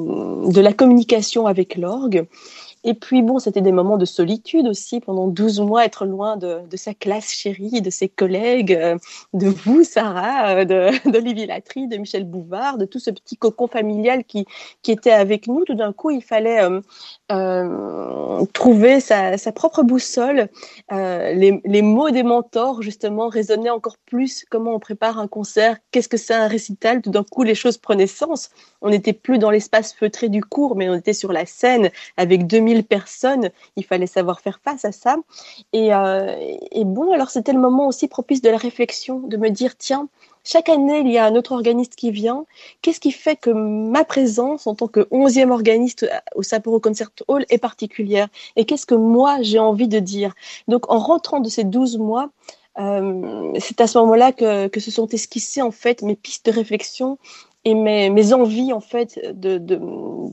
de 0.48 0.60
la 0.60 0.72
communication 0.72 1.46
avec 1.46 1.76
l'orgue. 1.76 2.26
Et 2.86 2.92
puis 2.92 3.22
bon, 3.22 3.38
c'était 3.38 3.62
des 3.62 3.72
moments 3.72 3.96
de 3.96 4.04
solitude 4.04 4.66
aussi 4.66 5.00
pendant 5.00 5.26
12 5.26 5.60
mois, 5.60 5.86
être 5.86 6.04
loin 6.04 6.36
de, 6.36 6.60
sa 6.76 6.92
classe 6.92 7.30
chérie, 7.30 7.80
de 7.80 7.88
ses 7.88 8.08
collègues, 8.08 8.74
euh, 8.74 8.98
de 9.32 9.48
vous, 9.48 9.84
Sarah, 9.84 10.66
de 10.66 10.90
d'Olivier 11.10 11.46
Latry, 11.46 11.88
de 11.88 11.96
Michel 11.96 12.24
Bouvard, 12.24 12.76
de 12.76 12.84
tout 12.84 12.98
ce 12.98 13.10
petit 13.10 13.36
cocon 13.36 13.68
familial 13.68 14.24
qui, 14.24 14.46
était 14.86 15.10
avec 15.10 15.46
nous. 15.48 15.64
Tout 15.64 15.74
d'un 15.74 15.92
coup, 15.92 16.10
il 16.10 16.22
fallait 16.22 16.62
euh, 16.62 16.80
euh, 17.32 18.44
trouver 18.52 19.00
sa, 19.00 19.36
propre 19.54 19.82
boussole. 19.82 20.48
Euh, 20.92 21.32
les, 21.32 21.60
les, 21.64 21.82
mots 21.82 22.10
des 22.10 22.22
mentors, 22.22 22.82
justement, 22.82 23.28
résonnaient 23.28 23.70
encore 23.70 23.96
plus. 24.04 24.44
Comment 24.50 24.74
on 24.74 24.78
prépare 24.78 25.18
un 25.18 25.26
concert? 25.26 25.78
Qu'est-ce 25.90 26.08
que 26.08 26.18
c'est 26.18 26.34
un 26.34 26.48
récital? 26.48 27.00
Tout 27.00 27.10
d'un 27.10 27.24
coup, 27.24 27.44
les 27.44 27.54
choses 27.54 27.78
prenaient 27.78 28.06
sens. 28.06 28.50
On 28.82 28.90
n'était 28.90 29.14
plus 29.14 29.38
dans 29.38 29.50
l'espace 29.50 29.94
feutré 29.94 30.28
du 30.28 30.44
cours, 30.44 30.76
mais 30.76 30.90
on 30.90 30.94
était 30.94 31.14
sur 31.14 31.32
la 31.32 31.46
scène 31.46 31.90
avec 32.18 32.46
2000 32.46 32.73
personnes. 32.82 33.50
Il 33.76 33.84
fallait 33.84 34.06
savoir 34.06 34.40
faire 34.40 34.60
face 34.62 34.84
à 34.84 34.92
ça. 34.92 35.16
Euh, 35.74 36.56
et, 36.70 36.84
bon, 36.84 37.12
alors 37.12 37.30
c'était 37.30 37.52
le 37.52 37.60
moment 37.60 37.86
aussi 37.86 38.08
propice 38.08 38.42
de 38.42 38.50
la 38.50 38.56
réflexion, 38.56 39.20
de 39.20 39.36
me 39.36 39.50
dire, 39.50 39.76
tiens, 39.76 40.08
chaque 40.44 40.68
année, 40.68 41.00
il 41.00 41.10
y 41.10 41.18
a 41.18 41.24
un 41.24 41.34
autre 41.36 41.52
organiste 41.52 41.96
qui 41.96 42.10
vient. 42.10 42.44
Qu'est-ce 42.82 43.00
qui 43.00 43.12
fait 43.12 43.36
que 43.36 43.50
ma 43.50 44.04
présence 44.04 44.66
en 44.66 44.74
tant 44.74 44.88
que 44.88 45.06
onzième 45.10 45.50
organiste 45.50 46.06
au 46.34 46.42
Sapporo 46.42 46.80
Concert 46.80 47.10
Hall 47.28 47.46
est 47.48 47.58
particulière? 47.58 48.28
Et 48.56 48.64
qu'est-ce 48.66 48.86
que 48.86 48.94
moi, 48.94 49.38
j'ai 49.40 49.58
envie 49.58 49.88
de 49.88 49.98
dire? 50.00 50.34
Donc, 50.68 50.90
en 50.90 50.98
rentrant 50.98 51.40
de 51.40 51.48
ces 51.48 51.64
12 51.64 51.98
mois, 51.98 52.30
euh, 52.78 53.52
c'est 53.60 53.80
à 53.80 53.86
ce 53.86 53.98
moment-là 53.98 54.32
que, 54.32 54.66
que 54.66 54.80
se 54.80 54.90
sont 54.90 55.06
esquissées 55.08 55.62
en 55.62 55.70
fait 55.70 56.02
mes 56.02 56.16
pistes 56.16 56.46
de 56.46 56.50
réflexion 56.50 57.18
et 57.64 57.74
mes, 57.74 58.10
mes, 58.10 58.32
envies 58.32 58.72
en 58.72 58.80
fait 58.80 59.20
de, 59.34 59.58
de, 59.58 59.80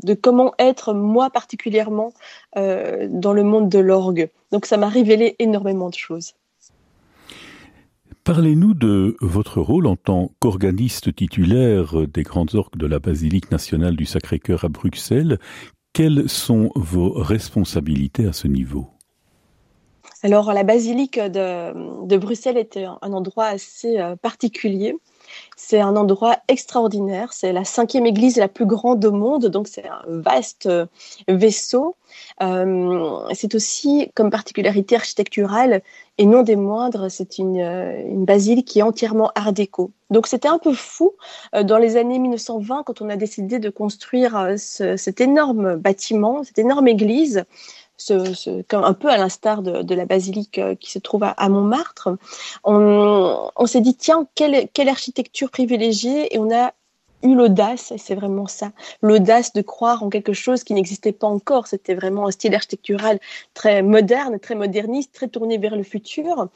de, 0.04 0.14
comment 0.14 0.54
être 0.60 0.94
moi 0.94 1.30
particulièrement 1.30 2.14
euh, 2.58 3.08
dans 3.10 3.34
le 3.34 3.44
monde 3.44 3.70
de 3.70 3.80
l'orgue. 3.80 4.30
Donc 4.52 4.66
ça 4.66 4.78
m'a 4.78 4.90
révélé 4.90 5.36
énormément 5.40 5.90
de 5.90 5.96
choses. 5.96 6.34
Parlez-nous 8.24 8.76
de 8.76 9.18
votre 9.22 9.62
rôle 9.62 9.88
en 9.88 9.96
tant 9.96 10.32
qu'organiste 10.40 11.16
titulaire 11.16 12.08
des 12.08 12.24
grandes 12.24 12.54
orgues 12.54 12.78
de 12.78 12.86
la 12.86 13.00
Basilique 13.00 13.50
nationale 13.50 13.96
du 13.96 14.06
Sacré-Cœur 14.06 14.64
à 14.64 14.70
Bruxelles. 14.70 15.40
Quelles 15.94 16.30
sont 16.30 16.70
vos 16.76 17.12
responsabilités 17.14 18.28
à 18.28 18.34
ce 18.34 18.48
niveau? 18.48 18.88
Alors, 20.24 20.54
la 20.54 20.64
basilique 20.64 21.20
de, 21.20 22.06
de 22.06 22.18
Bruxelles 22.18 22.58
était 22.58 22.86
un 22.86 23.14
endroit 23.14 23.46
assez 23.46 24.00
euh, 24.00 24.16
particulier 24.16 24.96
c'est 25.56 25.80
un 25.80 25.96
endroit 25.96 26.38
extraordinaire. 26.48 27.34
C'est 27.34 27.54
la 27.54 27.64
cinquième 27.64 28.06
église 28.06 28.38
la 28.38 28.48
plus 28.48 28.66
grande 28.66 29.06
au 29.06 29.12
monde, 29.12 29.46
donc 29.46 29.68
c'est 29.68 29.88
un 29.88 30.02
vaste 30.08 30.66
euh, 30.66 30.86
vaisseau. 31.28 31.96
Euh, 32.42 33.20
c'est 33.34 33.56
aussi, 33.56 34.12
comme 34.16 34.32
particularité 34.32 34.96
architecturale, 34.96 35.82
et 36.18 36.26
non 36.26 36.44
des 36.44 36.56
moindres, 36.56 37.10
c'est 37.10 37.38
une, 37.38 37.62
euh, 37.62 38.02
une 38.06 38.26
basilique 38.26 38.68
qui 38.68 38.80
est 38.80 38.84
entièrement 38.84 39.32
art 39.36 39.54
déco. 39.54 39.92
Donc 40.10 40.28
c'était 40.28 40.50
un 40.50 40.58
peu 40.58 40.74
fou 40.74 41.14
dans 41.54 41.78
les 41.78 41.96
années 41.96 42.20
1920 42.20 42.84
quand 42.84 43.02
on 43.02 43.08
a 43.08 43.16
décidé 43.16 43.60
de 43.60 43.70
construire 43.70 44.56
cet 44.58 45.22
énorme 45.22 45.78
bâtiment, 45.78 46.44
cette 46.44 46.60
énorme 46.60 46.90
église 46.90 47.46
un 48.10 48.94
peu 48.94 49.10
à 49.10 49.18
l'instar 49.18 49.62
de, 49.62 49.96
la 49.96 50.06
basilique 50.06 50.58
euh, 50.58 50.76
qui 50.76 50.92
se 50.92 51.00
trouve 51.00 51.24
à, 51.24 51.50
Montmartre, 51.50 52.10
on, 52.64 53.66
s'est 53.66 53.82
dit 53.82 53.96
tiens 53.96 54.28
quelle, 54.36 54.68
quelle 54.74 54.90
architecture 54.90 55.52
privilégiée 55.52 56.34
et 56.34 56.40
on 56.40 56.52
a 56.52 56.74
eu 57.24 57.36
l'audace, 57.36 57.92
et 57.92 57.98
c'est 57.98 58.16
vraiment 58.16 58.48
ça, 58.48 58.72
l'audace 59.02 59.54
de 59.54 59.62
croire 59.62 60.04
en 60.04 60.10
quelque 60.10 60.34
chose 60.34 60.64
qui 60.64 60.74
n'existait 60.74 61.12
pas 61.12 61.28
encore. 61.28 61.68
C'était 61.68 61.94
vraiment 61.94 62.28
un 62.28 62.32
style 62.32 62.56
architectural 62.56 63.20
très 63.54 63.84
moderne, 63.84 64.40
très 64.40 64.56
moderniste, 64.56 65.14
très 65.14 65.28
tourné 65.28 65.58
vers 65.58 65.76
le 65.76 65.84
futur. 65.84 66.48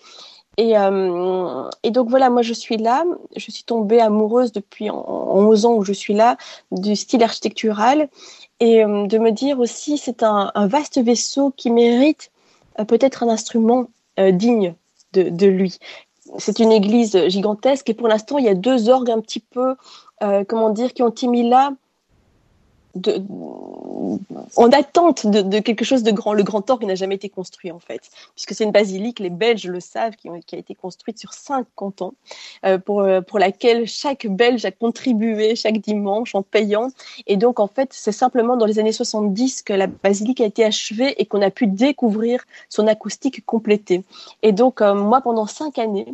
Et, 0.57 0.77
euh, 0.77 1.69
et, 1.83 1.91
donc 1.91 2.09
voilà, 2.09 2.29
moi 2.29 2.41
je 2.41 2.53
suis 2.53 2.77
là, 2.77 3.03
je 3.35 3.51
suis 3.51 3.63
tombée 3.63 3.99
amoureuse 3.99 4.51
depuis 4.51 4.89
en, 4.89 4.95
11 4.97 5.65
ans 5.65 5.73
où 5.73 5.83
je 5.83 5.91
suis 5.91 6.13
là 6.13 6.37
du 6.71 6.95
style 6.95 7.23
architectural. 7.23 8.09
Et 8.59 8.83
euh, 8.83 9.05
de 9.07 9.17
me 9.17 9.31
dire 9.31 9.59
aussi 9.59 9.97
c'est 9.97 10.23
un, 10.23 10.51
vaste 10.67 11.01
vaisseau 11.01 11.51
qui 11.55 11.71
mérite 11.71 12.31
euh, 12.79 12.85
peut-être 12.85 13.23
un 13.23 13.29
instrument 13.29 13.87
euh, 14.19 14.31
digne 14.31 14.75
de, 15.13 15.23
de 15.23 15.47
lui. 15.47 15.77
C'est 16.37 16.59
une 16.59 16.71
église 16.71 17.27
gigantesque 17.27 17.89
et 17.89 17.93
pour 17.93 18.07
l'instant 18.07 18.37
il 18.37 18.45
y 18.45 18.49
a 18.49 18.55
deux 18.55 18.89
orgues 18.89 19.11
un 19.11 19.21
petit 19.21 19.39
peu, 19.39 19.75
comment 20.47 20.71
dire, 20.71 20.93
qui 20.93 21.03
ont 21.03 21.09
été 21.09 21.27
mis 21.27 21.47
là 21.47 21.71
de, 22.95 23.21
en 24.55 24.69
attente 24.71 25.27
de, 25.27 25.59
quelque 25.59 25.85
chose 25.85 26.03
de 26.03 26.11
grand. 26.11 26.33
Le 26.33 26.43
grand 26.43 26.69
orgue 26.69 26.85
n'a 26.85 26.95
jamais 26.95 27.15
été 27.15 27.29
construit 27.29 27.71
en 27.71 27.79
fait, 27.79 28.01
puisque 28.33 28.53
c'est 28.53 28.63
une 28.63 28.71
basilique, 28.71 29.19
les 29.19 29.29
Belges 29.29 29.67
le 29.67 29.79
savent, 29.79 30.15
qui, 30.15 30.29
a 30.29 30.57
été 30.57 30.75
construite 30.75 31.19
sur 31.19 31.33
cinq 31.33 31.67
cantons, 31.75 32.13
euh, 32.65 32.77
pour, 32.77 33.01
euh, 33.01 33.21
pour 33.21 33.39
laquelle 33.39 33.87
chaque 33.87 34.27
Belge 34.27 34.65
a 34.65 34.71
contribué 34.71 35.55
chaque 35.55 35.77
dimanche 35.79 36.35
en 36.35 36.41
payant. 36.41 36.89
Et 37.27 37.37
donc 37.37 37.59
en 37.59 37.67
fait, 37.67 37.89
c'est 37.91 38.11
simplement 38.11 38.57
dans 38.57 38.65
les 38.65 38.79
années 38.79 38.91
70 38.91 39.63
que 39.63 39.73
la 39.73 39.87
basilique 39.87 40.41
a 40.41 40.45
été 40.45 40.63
achevée 40.63 41.21
et 41.21 41.25
qu'on 41.25 41.41
a 41.41 41.51
pu 41.51 41.67
découvrir 41.67 42.45
son 42.69 42.87
acoustique 42.87 43.45
complétée. 43.45 44.03
Et 44.41 44.51
donc 44.51 44.81
euh, 44.81 44.95
moi, 44.95 45.21
pendant 45.21 45.45
cinq 45.47 45.79
années, 45.79 46.07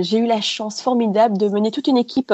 j'ai 0.00 0.16
eu 0.16 0.24
la 0.24 0.40
chance 0.40 0.80
formidable 0.80 1.36
de 1.36 1.46
mener 1.46 1.70
toute 1.70 1.88
une 1.88 1.98
équipe 1.98 2.32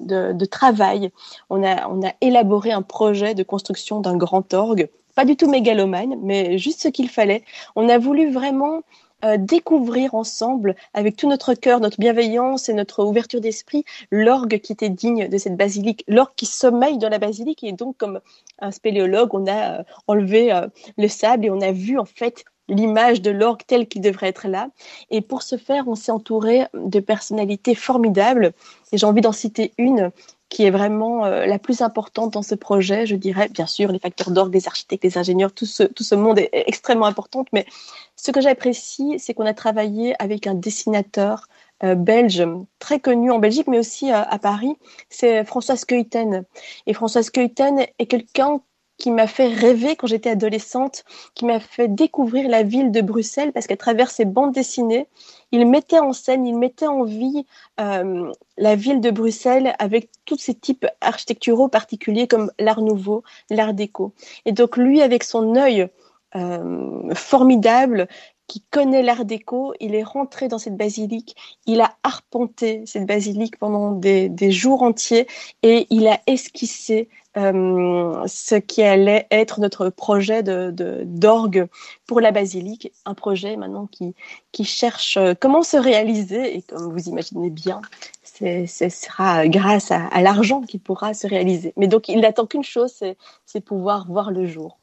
de, 0.00 0.44
travail. 0.44 1.10
On 1.50 1.62
a, 1.64 1.88
on 1.88 2.06
a 2.06 2.12
élaboré 2.20 2.72
un 2.72 2.82
projet 2.82 3.34
de 3.34 3.42
construction 3.42 4.00
d'un 4.00 4.16
grand 4.16 4.54
orgue, 4.54 4.88
pas 5.14 5.24
du 5.24 5.36
tout 5.36 5.48
mégalomane, 5.48 6.16
mais 6.22 6.58
juste 6.58 6.82
ce 6.82 6.88
qu'il 6.88 7.08
fallait. 7.08 7.42
On 7.74 7.88
a 7.88 7.98
voulu 7.98 8.30
vraiment 8.30 8.82
euh, 9.24 9.38
découvrir 9.38 10.14
ensemble, 10.14 10.76
avec 10.92 11.16
tout 11.16 11.26
notre 11.26 11.54
cœur, 11.54 11.80
notre 11.80 11.98
bienveillance 11.98 12.68
et 12.68 12.74
notre 12.74 13.02
ouverture 13.02 13.40
d'esprit, 13.40 13.82
l'orgue 14.10 14.58
qui 14.58 14.72
était 14.72 14.90
digne 14.90 15.26
de 15.28 15.38
cette 15.38 15.56
basilique, 15.56 16.04
l'orgue 16.06 16.34
qui 16.36 16.44
sommeille 16.44 16.98
dans 16.98 17.08
la 17.08 17.18
basilique. 17.18 17.64
Et 17.64 17.72
donc, 17.72 17.96
comme 17.96 18.20
un 18.58 18.70
spéléologue, 18.70 19.34
on 19.34 19.46
a 19.46 19.80
euh, 19.80 19.82
enlevé 20.06 20.52
euh, 20.52 20.68
le 20.98 21.08
sable 21.08 21.46
et 21.46 21.50
on 21.50 21.62
a 21.62 21.72
vu 21.72 21.98
en 21.98 22.04
fait 22.04 22.44
l'image 22.68 23.22
de 23.22 23.30
l'orgue 23.30 23.62
tel 23.66 23.86
qu'il 23.86 24.02
devrait 24.02 24.28
être 24.28 24.48
là. 24.48 24.68
Et 25.10 25.20
pour 25.20 25.42
ce 25.42 25.56
faire, 25.56 25.88
on 25.88 25.94
s'est 25.94 26.12
entouré 26.12 26.64
de 26.74 27.00
personnalités 27.00 27.74
formidables. 27.74 28.52
Et 28.92 28.98
j'ai 28.98 29.06
envie 29.06 29.20
d'en 29.20 29.32
citer 29.32 29.72
une 29.78 30.10
qui 30.48 30.64
est 30.64 30.70
vraiment 30.70 31.24
euh, 31.24 31.44
la 31.46 31.58
plus 31.58 31.82
importante 31.82 32.32
dans 32.32 32.42
ce 32.42 32.54
projet, 32.54 33.06
je 33.06 33.16
dirais. 33.16 33.48
Bien 33.48 33.66
sûr, 33.66 33.90
les 33.90 33.98
facteurs 33.98 34.30
d'orgue, 34.30 34.54
les 34.54 34.68
architectes, 34.68 35.04
les 35.04 35.18
ingénieurs, 35.18 35.52
tout 35.52 35.66
ce, 35.66 35.82
tout 35.82 36.04
ce 36.04 36.14
monde 36.14 36.38
est 36.38 36.50
extrêmement 36.52 37.06
important. 37.06 37.44
Mais 37.52 37.66
ce 38.14 38.30
que 38.30 38.40
j'apprécie, 38.40 39.18
c'est 39.18 39.34
qu'on 39.34 39.46
a 39.46 39.54
travaillé 39.54 40.14
avec 40.22 40.46
un 40.46 40.54
dessinateur 40.54 41.48
euh, 41.82 41.94
belge 41.94 42.46
très 42.78 43.00
connu 43.00 43.30
en 43.30 43.38
Belgique, 43.38 43.66
mais 43.66 43.78
aussi 43.78 44.12
euh, 44.12 44.22
à 44.22 44.38
Paris. 44.38 44.76
C'est 45.10 45.44
Françoise 45.44 45.84
Keuten. 45.84 46.44
Et 46.86 46.94
Françoise 46.94 47.30
Keuten 47.30 47.84
est 47.98 48.06
quelqu'un 48.06 48.60
qui 48.98 49.10
m'a 49.10 49.26
fait 49.26 49.48
rêver 49.48 49.96
quand 49.96 50.06
j'étais 50.06 50.30
adolescente, 50.30 51.04
qui 51.34 51.44
m'a 51.44 51.60
fait 51.60 51.88
découvrir 51.88 52.48
la 52.48 52.62
ville 52.62 52.90
de 52.90 53.00
Bruxelles 53.00 53.52
parce 53.52 53.66
qu'à 53.66 53.76
travers 53.76 54.10
ses 54.10 54.24
bandes 54.24 54.52
dessinées, 54.52 55.06
il 55.52 55.66
mettait 55.66 55.98
en 55.98 56.12
scène, 56.12 56.46
il 56.46 56.56
mettait 56.56 56.86
en 56.86 57.04
vie 57.04 57.46
euh, 57.80 58.32
la 58.56 58.74
ville 58.74 59.00
de 59.00 59.10
Bruxelles 59.10 59.74
avec 59.78 60.08
tous 60.24 60.38
ces 60.38 60.54
types 60.54 60.86
architecturaux 61.00 61.68
particuliers 61.68 62.26
comme 62.26 62.50
l'art 62.58 62.82
nouveau, 62.82 63.22
l'art 63.50 63.74
déco. 63.74 64.12
Et 64.44 64.52
donc 64.52 64.76
lui, 64.76 65.02
avec 65.02 65.24
son 65.24 65.56
œil 65.56 65.88
euh, 66.34 67.14
formidable, 67.14 68.08
qui 68.46 68.62
connaît 68.70 69.02
l'art 69.02 69.24
déco, 69.24 69.74
il 69.80 69.94
est 69.94 70.02
rentré 70.02 70.48
dans 70.48 70.58
cette 70.58 70.76
basilique, 70.76 71.36
il 71.66 71.80
a 71.80 71.96
arpenté 72.02 72.82
cette 72.86 73.06
basilique 73.06 73.58
pendant 73.58 73.92
des, 73.92 74.50
jours 74.50 74.82
entiers 74.82 75.26
et 75.62 75.86
il 75.90 76.06
a 76.06 76.20
esquissé 76.26 77.08
euh, 77.36 78.24
ce 78.26 78.54
qui 78.54 78.82
allait 78.82 79.26
être 79.30 79.60
notre 79.60 79.90
projet 79.90 80.42
d'orgue 80.42 81.66
pour 82.06 82.20
la 82.20 82.30
basilique, 82.30 82.92
un 83.04 83.14
projet 83.14 83.56
maintenant 83.56 83.86
qui, 83.86 84.14
qui 84.52 84.64
cherche 84.64 85.16
euh, 85.16 85.34
comment 85.38 85.62
se 85.62 85.76
réaliser 85.76 86.56
et 86.56 86.62
comme 86.62 86.90
vous 86.90 87.08
imaginez 87.08 87.50
bien, 87.50 87.82
ce 88.22 88.88
sera 88.88 89.48
grâce 89.48 89.90
à, 89.90 90.06
à 90.06 90.22
l'argent 90.22 90.62
qu'il 90.62 90.80
pourra 90.80 91.14
se 91.14 91.26
réaliser. 91.26 91.72
Mais 91.76 91.88
donc 91.88 92.08
il 92.08 92.20
n'attend 92.20 92.46
qu'une 92.46 92.64
chose, 92.64 93.02
c'est 93.44 93.60
pouvoir 93.60 94.06
voir 94.06 94.30
le 94.30 94.46
jour. 94.46 94.78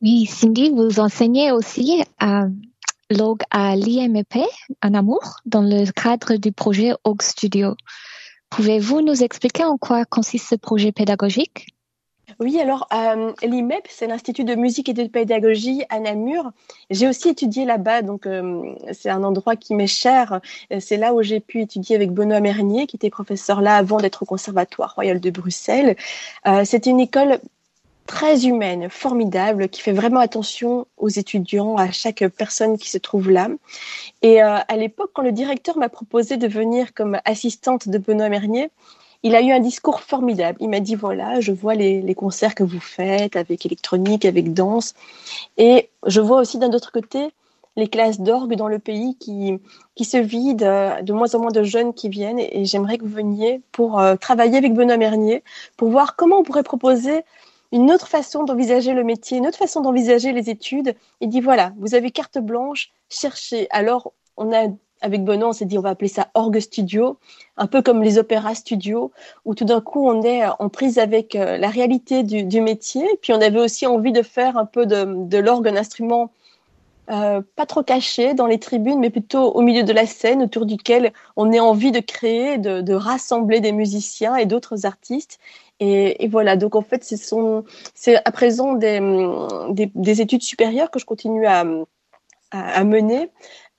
Oui, 0.00 0.26
Cindy, 0.26 0.70
vous 0.70 1.00
enseignez 1.00 1.50
aussi 1.50 2.04
à 2.20 2.44
l'orgue 3.10 3.42
à 3.50 3.74
l'IMEP 3.74 4.38
en 4.80 4.94
amour 4.94 5.38
dans 5.44 5.62
le 5.62 5.90
cadre 5.90 6.36
du 6.36 6.52
projet 6.52 6.92
Org 7.02 7.20
Studio. 7.20 7.74
Pouvez-vous 8.48 9.00
nous 9.00 9.24
expliquer 9.24 9.64
en 9.64 9.76
quoi 9.76 10.04
consiste 10.04 10.50
ce 10.50 10.54
projet 10.54 10.92
pédagogique? 10.92 11.74
Oui, 12.38 12.60
alors 12.60 12.86
euh, 12.92 13.32
l'IMEP, 13.42 13.88
c'est 13.88 14.06
l'Institut 14.06 14.44
de 14.44 14.54
musique 14.54 14.88
et 14.88 14.92
de 14.92 15.04
pédagogie 15.08 15.82
à 15.88 15.98
Namur. 15.98 16.52
J'ai 16.90 17.08
aussi 17.08 17.30
étudié 17.30 17.64
là-bas, 17.64 18.02
donc 18.02 18.26
euh, 18.26 18.74
c'est 18.92 19.10
un 19.10 19.24
endroit 19.24 19.56
qui 19.56 19.74
m'est 19.74 19.88
cher. 19.88 20.40
C'est 20.78 20.98
là 20.98 21.12
où 21.12 21.22
j'ai 21.22 21.40
pu 21.40 21.62
étudier 21.62 21.96
avec 21.96 22.12
Benoît 22.12 22.38
Mernier, 22.38 22.86
qui 22.86 22.94
était 22.94 23.10
professeur 23.10 23.60
là 23.60 23.74
avant 23.74 23.96
d'être 23.96 24.22
au 24.22 24.26
Conservatoire 24.26 24.94
royal 24.94 25.18
de 25.18 25.30
Bruxelles. 25.30 25.96
Euh, 26.46 26.62
c'est 26.64 26.86
une 26.86 27.00
école 27.00 27.40
très 28.08 28.46
humaine, 28.46 28.88
formidable, 28.88 29.68
qui 29.68 29.82
fait 29.82 29.92
vraiment 29.92 30.18
attention 30.18 30.86
aux 30.96 31.10
étudiants, 31.10 31.76
à 31.76 31.92
chaque 31.92 32.26
personne 32.36 32.78
qui 32.78 32.88
se 32.88 32.96
trouve 32.98 33.30
là. 33.30 33.48
Et 34.22 34.42
euh, 34.42 34.56
à 34.66 34.76
l'époque, 34.76 35.10
quand 35.12 35.22
le 35.22 35.30
directeur 35.30 35.76
m'a 35.76 35.90
proposé 35.90 36.38
de 36.38 36.48
venir 36.48 36.94
comme 36.94 37.18
assistante 37.26 37.88
de 37.88 37.98
Benoît 37.98 38.30
Mernier, 38.30 38.70
il 39.22 39.36
a 39.36 39.42
eu 39.42 39.52
un 39.52 39.60
discours 39.60 40.00
formidable. 40.00 40.56
Il 40.60 40.70
m'a 40.70 40.80
dit 40.80 40.94
voilà, 40.94 41.40
je 41.40 41.52
vois 41.52 41.74
les, 41.74 42.00
les, 42.00 42.14
concerts 42.14 42.54
que 42.54 42.62
vous 42.62 42.80
faites 42.80 43.36
avec 43.36 43.66
électronique, 43.66 44.24
avec 44.24 44.54
danse, 44.54 44.94
et 45.58 45.90
je 46.06 46.20
vois 46.20 46.40
aussi 46.40 46.58
d'un 46.58 46.72
autre 46.72 46.90
côté 46.90 47.28
les 47.76 47.88
classes 47.88 48.20
d'orgue 48.20 48.56
dans 48.56 48.68
le 48.68 48.80
pays 48.80 49.16
qui, 49.20 49.58
qui 49.94 50.04
se 50.04 50.16
vident, 50.16 50.64
euh, 50.64 51.02
de 51.02 51.12
moins 51.12 51.34
en 51.34 51.40
moins 51.40 51.52
de 51.52 51.62
jeunes 51.62 51.92
qui 51.92 52.08
viennent, 52.08 52.40
et 52.40 52.64
j'aimerais 52.64 52.98
que 52.98 53.04
vous 53.04 53.14
veniez 53.14 53.60
pour 53.70 54.00
euh, 54.00 54.16
travailler 54.16 54.56
avec 54.56 54.74
Benoît 54.74 54.96
Mernier, 54.96 55.44
pour 55.76 55.90
voir 55.90 56.16
comment 56.16 56.38
on 56.38 56.42
pourrait 56.42 56.64
proposer 56.64 57.22
une 57.72 57.90
autre 57.90 58.08
façon 58.08 58.44
d'envisager 58.44 58.92
le 58.92 59.04
métier, 59.04 59.38
une 59.38 59.46
autre 59.46 59.58
façon 59.58 59.80
d'envisager 59.80 60.32
les 60.32 60.50
études. 60.50 60.94
Il 61.20 61.28
dit 61.28 61.40
voilà, 61.40 61.72
vous 61.78 61.94
avez 61.94 62.10
carte 62.10 62.38
blanche, 62.38 62.90
cherchez. 63.08 63.66
Alors, 63.70 64.12
on 64.36 64.52
a 64.52 64.68
avec 65.00 65.24
Benoît, 65.24 65.48
on 65.48 65.52
s'est 65.52 65.64
dit 65.64 65.78
on 65.78 65.82
va 65.82 65.90
appeler 65.90 66.08
ça 66.08 66.28
orgue 66.34 66.60
studio, 66.60 67.18
un 67.56 67.66
peu 67.66 67.82
comme 67.82 68.02
les 68.02 68.18
opéras 68.18 68.54
studio, 68.54 69.12
où 69.44 69.54
tout 69.54 69.64
d'un 69.64 69.80
coup 69.80 70.08
on 70.08 70.22
est 70.22 70.42
en 70.58 70.68
prise 70.68 70.98
avec 70.98 71.36
euh, 71.36 71.56
la 71.56 71.68
réalité 71.68 72.22
du, 72.22 72.60
métier. 72.60 73.06
Puis 73.22 73.32
on 73.32 73.40
avait 73.40 73.60
aussi 73.60 73.86
envie 73.86 74.12
de 74.12 74.22
faire 74.22 74.56
un 74.56 74.66
peu 74.66 74.86
de, 74.86 75.38
l'orgue 75.38 75.68
un 75.68 75.76
instrument 75.76 76.30
euh, 77.10 77.40
pas 77.56 77.64
trop 77.64 77.82
caché 77.82 78.34
dans 78.34 78.46
les 78.46 78.58
tribunes, 78.58 78.98
mais 78.98 79.10
plutôt 79.10 79.52
au 79.52 79.62
milieu 79.62 79.82
de 79.82 79.92
la 79.92 80.04
scène, 80.04 80.42
autour 80.42 80.66
duquel 80.66 81.12
on 81.36 81.52
a 81.52 81.58
envie 81.60 81.92
de 81.92 82.00
créer, 82.00 82.58
de 82.58 82.94
rassembler 82.94 83.60
des 83.60 83.72
musiciens 83.72 84.36
et 84.36 84.46
d'autres 84.46 84.84
artistes. 84.84 85.38
Et, 85.80 86.24
et, 86.24 86.28
voilà, 86.28 86.56
donc 86.56 86.74
en 86.74 86.82
fait, 86.82 87.04
c'est 87.94 88.16
à 88.16 88.32
présent 88.32 88.74
des, 88.74 89.00
des, 89.70 89.90
des, 89.94 90.20
études 90.20 90.42
supérieures 90.42 90.90
que 90.90 90.98
je 90.98 91.04
continue 91.04 91.46
à, 91.46 91.64
à, 92.50 92.84
mener. 92.84 93.30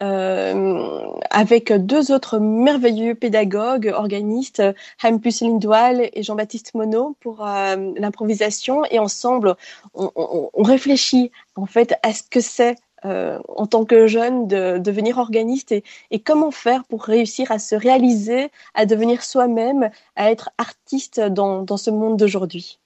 Euh, 0.01 1.12
avec 1.29 1.73
deux 1.73 2.13
autres 2.13 2.39
merveilleux 2.39 3.15
pédagogues, 3.15 3.91
organistes, 3.93 4.63
Hampus 5.03 5.41
Lindoil 5.41 6.09
et 6.13 6.23
Jean-Baptiste 6.23 6.73
Monod 6.73 7.15
pour 7.19 7.45
euh, 7.45 7.75
l'improvisation. 7.97 8.85
Et 8.91 8.99
ensemble, 8.99 9.55
on, 9.93 10.09
on, 10.15 10.49
on, 10.53 10.63
réfléchit 10.63 11.31
en 11.55 11.65
fait 11.65 11.95
à 12.01 12.13
ce 12.13 12.23
que 12.23 12.39
c'est 12.39 12.77
euh, 13.05 13.39
en 13.47 13.65
tant 13.65 13.85
que 13.85 14.07
jeune 14.07 14.47
de 14.47 14.77
devenir 14.77 15.17
organiste 15.17 15.71
et, 15.71 15.83
et, 16.12 16.19
comment 16.19 16.51
faire 16.51 16.83
pour 16.83 17.03
réussir 17.03 17.51
à 17.51 17.59
se 17.59 17.75
réaliser, 17.75 18.49
à 18.73 18.85
devenir 18.85 19.23
soi-même, 19.23 19.89
à 20.15 20.31
être 20.31 20.49
artiste 20.57 21.19
dans, 21.19 21.63
dans 21.63 21.77
ce 21.77 21.91
monde 21.91 22.17
d'aujourd'hui? 22.17 22.79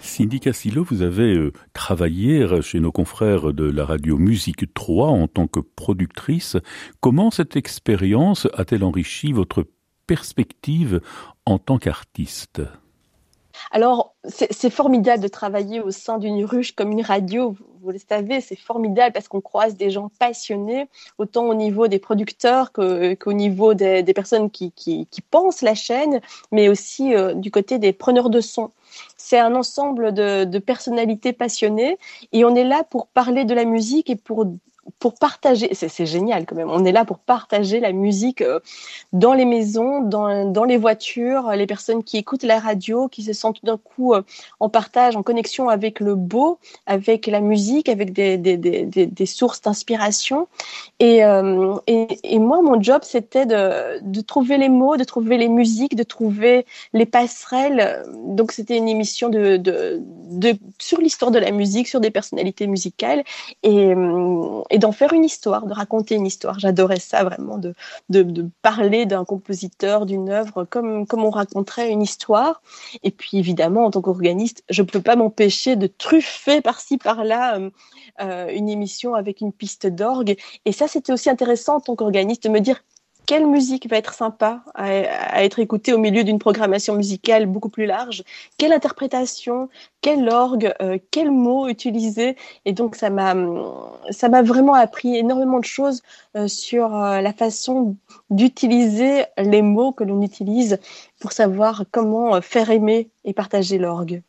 Cindy 0.00 0.40
Cassillo, 0.40 0.84
vous 0.84 1.02
avez 1.02 1.34
euh, 1.34 1.52
travaillé 1.72 2.46
chez 2.62 2.80
nos 2.80 2.92
confrères 2.92 3.52
de 3.52 3.64
la 3.64 3.84
radio 3.84 4.18
Musique 4.18 4.72
3 4.72 5.08
en 5.08 5.28
tant 5.28 5.46
que 5.46 5.60
productrice. 5.60 6.56
Comment 7.00 7.30
cette 7.30 7.56
expérience 7.56 8.46
a-t-elle 8.54 8.84
enrichi 8.84 9.32
votre 9.32 9.66
perspective 10.06 11.00
en 11.44 11.58
tant 11.58 11.78
qu'artiste? 11.78 12.62
Alors, 13.70 14.14
c'est 14.24 14.70
formidable 14.70 15.22
de 15.22 15.28
travailler 15.28 15.80
au 15.80 15.90
sein 15.90 16.18
d'une 16.18 16.44
ruche 16.44 16.72
comme 16.72 16.92
une 16.92 17.02
radio. 17.02 17.54
Vous 17.82 17.90
le 17.90 17.98
savez, 17.98 18.40
c'est 18.40 18.56
formidable 18.56 19.12
parce 19.12 19.28
qu'on 19.28 19.40
croise 19.40 19.76
des 19.76 19.90
gens 19.90 20.10
passionnés, 20.18 20.88
autant 21.18 21.44
au 21.44 21.54
niveau 21.54 21.88
des 21.88 21.98
producteurs 21.98 22.72
qu'au 22.72 23.32
niveau 23.32 23.74
des, 23.74 24.02
personnes 24.14 24.50
qui, 24.50 25.06
pensent 25.30 25.62
la 25.62 25.74
chaîne, 25.74 26.20
mais 26.52 26.68
aussi 26.68 27.14
euh, 27.14 27.34
du 27.34 27.50
côté 27.50 27.78
des 27.78 27.92
preneurs 27.92 28.30
de 28.30 28.40
son. 28.40 28.70
C'est 29.16 29.38
un 29.38 29.54
ensemble 29.54 30.12
de 30.14 30.58
personnalités 30.58 31.32
passionnées 31.32 31.98
et 32.32 32.44
on 32.44 32.54
est 32.54 32.64
là 32.64 32.82
pour 32.84 33.08
parler 33.08 33.44
de 33.44 33.54
la 33.54 33.64
musique 33.64 34.08
et 34.08 34.16
pour 34.16 34.46
pour 34.98 35.14
partager. 35.14 35.74
C'est 35.74 36.06
génial 36.06 36.46
quand 36.46 36.56
même. 36.56 36.70
On 36.70 36.84
est 36.84 36.92
là 36.92 37.04
pour 37.04 37.18
partager 37.18 37.80
la 37.80 37.92
musique 37.92 38.42
euh, 38.42 38.60
dans 39.12 39.34
les 39.34 39.44
maisons, 39.44 40.00
dans, 40.00 40.50
dans 40.50 40.64
les 40.64 40.76
voitures, 40.76 41.50
les 41.50 41.66
personnes 41.66 42.02
qui 42.02 42.16
écoutent 42.16 42.44
la 42.44 42.58
radio, 42.58 43.08
qui 43.08 43.22
se 43.22 43.32
sentent 43.32 43.64
d'un 43.64 43.78
coup 43.78 44.14
euh, 44.14 44.22
en 44.60 44.68
partage, 44.68 45.16
en 45.16 45.22
connexion 45.22 45.68
avec 45.68 46.00
le 46.00 46.14
beau, 46.14 46.58
avec 46.86 47.26
la 47.26 47.40
musique, 47.40 47.88
avec 47.88 48.12
des, 48.12 48.38
des, 48.38 48.56
des, 48.56 49.06
des 49.06 49.26
sources 49.26 49.60
d'inspiration. 49.60 50.48
Et, 50.98 51.24
euh, 51.24 51.74
et, 51.86 52.06
et, 52.22 52.38
moi, 52.38 52.62
mon 52.62 52.80
job, 52.80 53.02
c'était 53.02 53.46
de, 53.46 54.00
de 54.00 54.20
trouver 54.20 54.56
les 54.58 54.68
mots, 54.68 54.96
de 54.96 55.04
trouver 55.04 55.36
les 55.36 55.48
musiques, 55.48 55.96
de 55.96 56.02
trouver 56.02 56.66
les 56.92 57.06
passerelles. 57.06 58.04
Donc, 58.26 58.52
c'était 58.52 58.76
une 58.76 58.88
émission 58.88 59.28
de, 59.28 59.56
de, 59.56 60.00
de 60.30 60.54
sur 60.78 61.00
l'histoire 61.00 61.30
de 61.30 61.38
la 61.38 61.50
musique, 61.50 61.88
sur 61.88 62.00
des 62.00 62.10
personnalités 62.10 62.66
musicales. 62.66 63.24
Et 63.62 64.75
d'en 64.78 64.92
faire 64.92 65.12
une 65.12 65.24
histoire, 65.24 65.66
de 65.66 65.72
raconter 65.72 66.14
une 66.14 66.26
histoire. 66.26 66.58
J'adorais 66.58 67.00
ça 67.00 67.24
vraiment, 67.24 67.58
de, 67.58 67.74
de, 68.08 68.22
de 68.22 68.48
parler 68.62 69.06
d'un 69.06 69.24
compositeur, 69.24 70.06
d'une 70.06 70.28
œuvre, 70.28 70.64
comme, 70.64 71.06
comme 71.06 71.24
on 71.24 71.30
raconterait 71.30 71.90
une 71.90 72.02
histoire. 72.02 72.62
Et 73.02 73.10
puis 73.10 73.38
évidemment, 73.38 73.84
en 73.84 73.90
tant 73.90 74.02
qu'organiste, 74.02 74.62
je 74.68 74.82
ne 74.82 74.86
peux 74.86 75.02
pas 75.02 75.16
m'empêcher 75.16 75.76
de 75.76 75.86
truffer 75.86 76.60
par-ci, 76.60 76.98
par-là 76.98 77.58
euh, 77.58 77.70
euh, 78.20 78.48
une 78.52 78.68
émission 78.68 79.14
avec 79.14 79.40
une 79.40 79.52
piste 79.52 79.86
d'orgue. 79.86 80.36
Et 80.64 80.72
ça, 80.72 80.88
c'était 80.88 81.12
aussi 81.12 81.30
intéressant 81.30 81.76
en 81.76 81.80
tant 81.80 81.96
qu'organiste 81.96 82.44
de 82.44 82.48
me 82.48 82.60
dire 82.60 82.82
quelle 83.26 83.46
musique 83.46 83.90
va 83.90 83.96
être 83.96 84.14
sympa 84.14 84.62
à, 84.74 85.42
être 85.44 85.58
écoutée 85.58 85.92
au 85.92 85.98
milieu 85.98 86.24
d'une 86.24 86.38
programmation 86.38 86.94
musicale 86.94 87.46
beaucoup 87.46 87.68
plus 87.68 87.86
large, 87.86 88.22
quelle 88.56 88.72
interprétation, 88.72 89.68
quel 90.00 90.28
orgue, 90.28 90.72
euh, 90.80 90.98
quel 91.10 91.30
mot 91.30 91.68
utiliser? 91.68 92.36
Et 92.64 92.72
donc 92.72 92.94
ça 92.96 93.10
m'a 93.10 94.42
vraiment 94.42 94.74
appris 94.74 95.16
énormément 95.16 95.58
de 95.58 95.64
choses 95.64 96.02
euh, 96.36 96.46
sur 96.48 96.94
euh, 96.94 97.20
la 97.20 97.32
façon 97.32 97.96
d'utiliser 98.30 99.24
les 99.36 99.62
mots 99.62 99.92
que 99.92 100.04
l'on 100.04 100.22
utilise 100.22 100.78
pour 101.20 101.32
savoir 101.32 101.84
comment 101.90 102.40
faire 102.40 102.70
aimer 102.70 103.10
et 103.24 103.32
partager 103.32 103.78
l'orgue. 103.78 104.22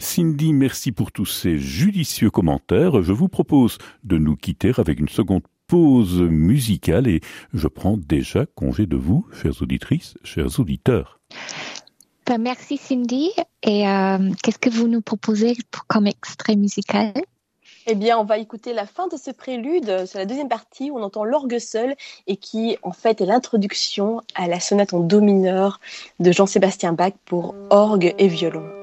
Cindy, 0.00 0.52
merci 0.52 0.92
pour 0.92 1.10
tous 1.10 1.26
ces 1.26 1.58
judicieux 1.58 2.30
commentaires. 2.30 3.02
Je 3.02 3.12
vous 3.12 3.26
propose 3.26 3.78
de 4.04 4.16
nous 4.16 4.36
quitter 4.36 4.70
avec 4.78 5.00
une 5.00 5.08
seconde 5.08 5.42
pause 5.68 6.20
musicale 6.20 7.06
et 7.06 7.20
je 7.54 7.68
prends 7.68 7.96
déjà 7.96 8.46
congé 8.46 8.86
de 8.86 8.96
vous, 8.96 9.26
chères 9.40 9.62
auditrices, 9.62 10.14
chers 10.24 10.58
auditeurs. 10.58 11.20
Ben, 12.26 12.38
merci 12.38 12.76
Cindy. 12.76 13.30
Et 13.62 13.88
euh, 13.88 14.30
qu'est-ce 14.42 14.58
que 14.58 14.70
vous 14.70 14.88
nous 14.88 15.00
proposez 15.00 15.56
comme 15.86 16.06
extrait 16.06 16.56
musical? 16.56 17.12
Eh 17.86 17.94
bien, 17.94 18.18
on 18.18 18.24
va 18.24 18.36
écouter 18.36 18.74
la 18.74 18.84
fin 18.84 19.08
de 19.08 19.16
ce 19.16 19.30
prélude. 19.30 20.04
C'est 20.06 20.18
la 20.18 20.26
deuxième 20.26 20.48
partie 20.50 20.90
où 20.90 20.98
on 20.98 21.02
entend 21.02 21.24
l'orgue 21.24 21.58
seul 21.58 21.94
et 22.26 22.36
qui, 22.36 22.76
en 22.82 22.92
fait, 22.92 23.22
est 23.22 23.26
l'introduction 23.26 24.20
à 24.34 24.46
la 24.46 24.60
sonate 24.60 24.92
en 24.92 25.00
do 25.00 25.22
mineur 25.22 25.80
de 26.20 26.30
Jean-Sébastien 26.30 26.92
Bach 26.92 27.14
pour 27.24 27.54
orgue 27.70 28.14
et 28.18 28.28
violon. 28.28 28.77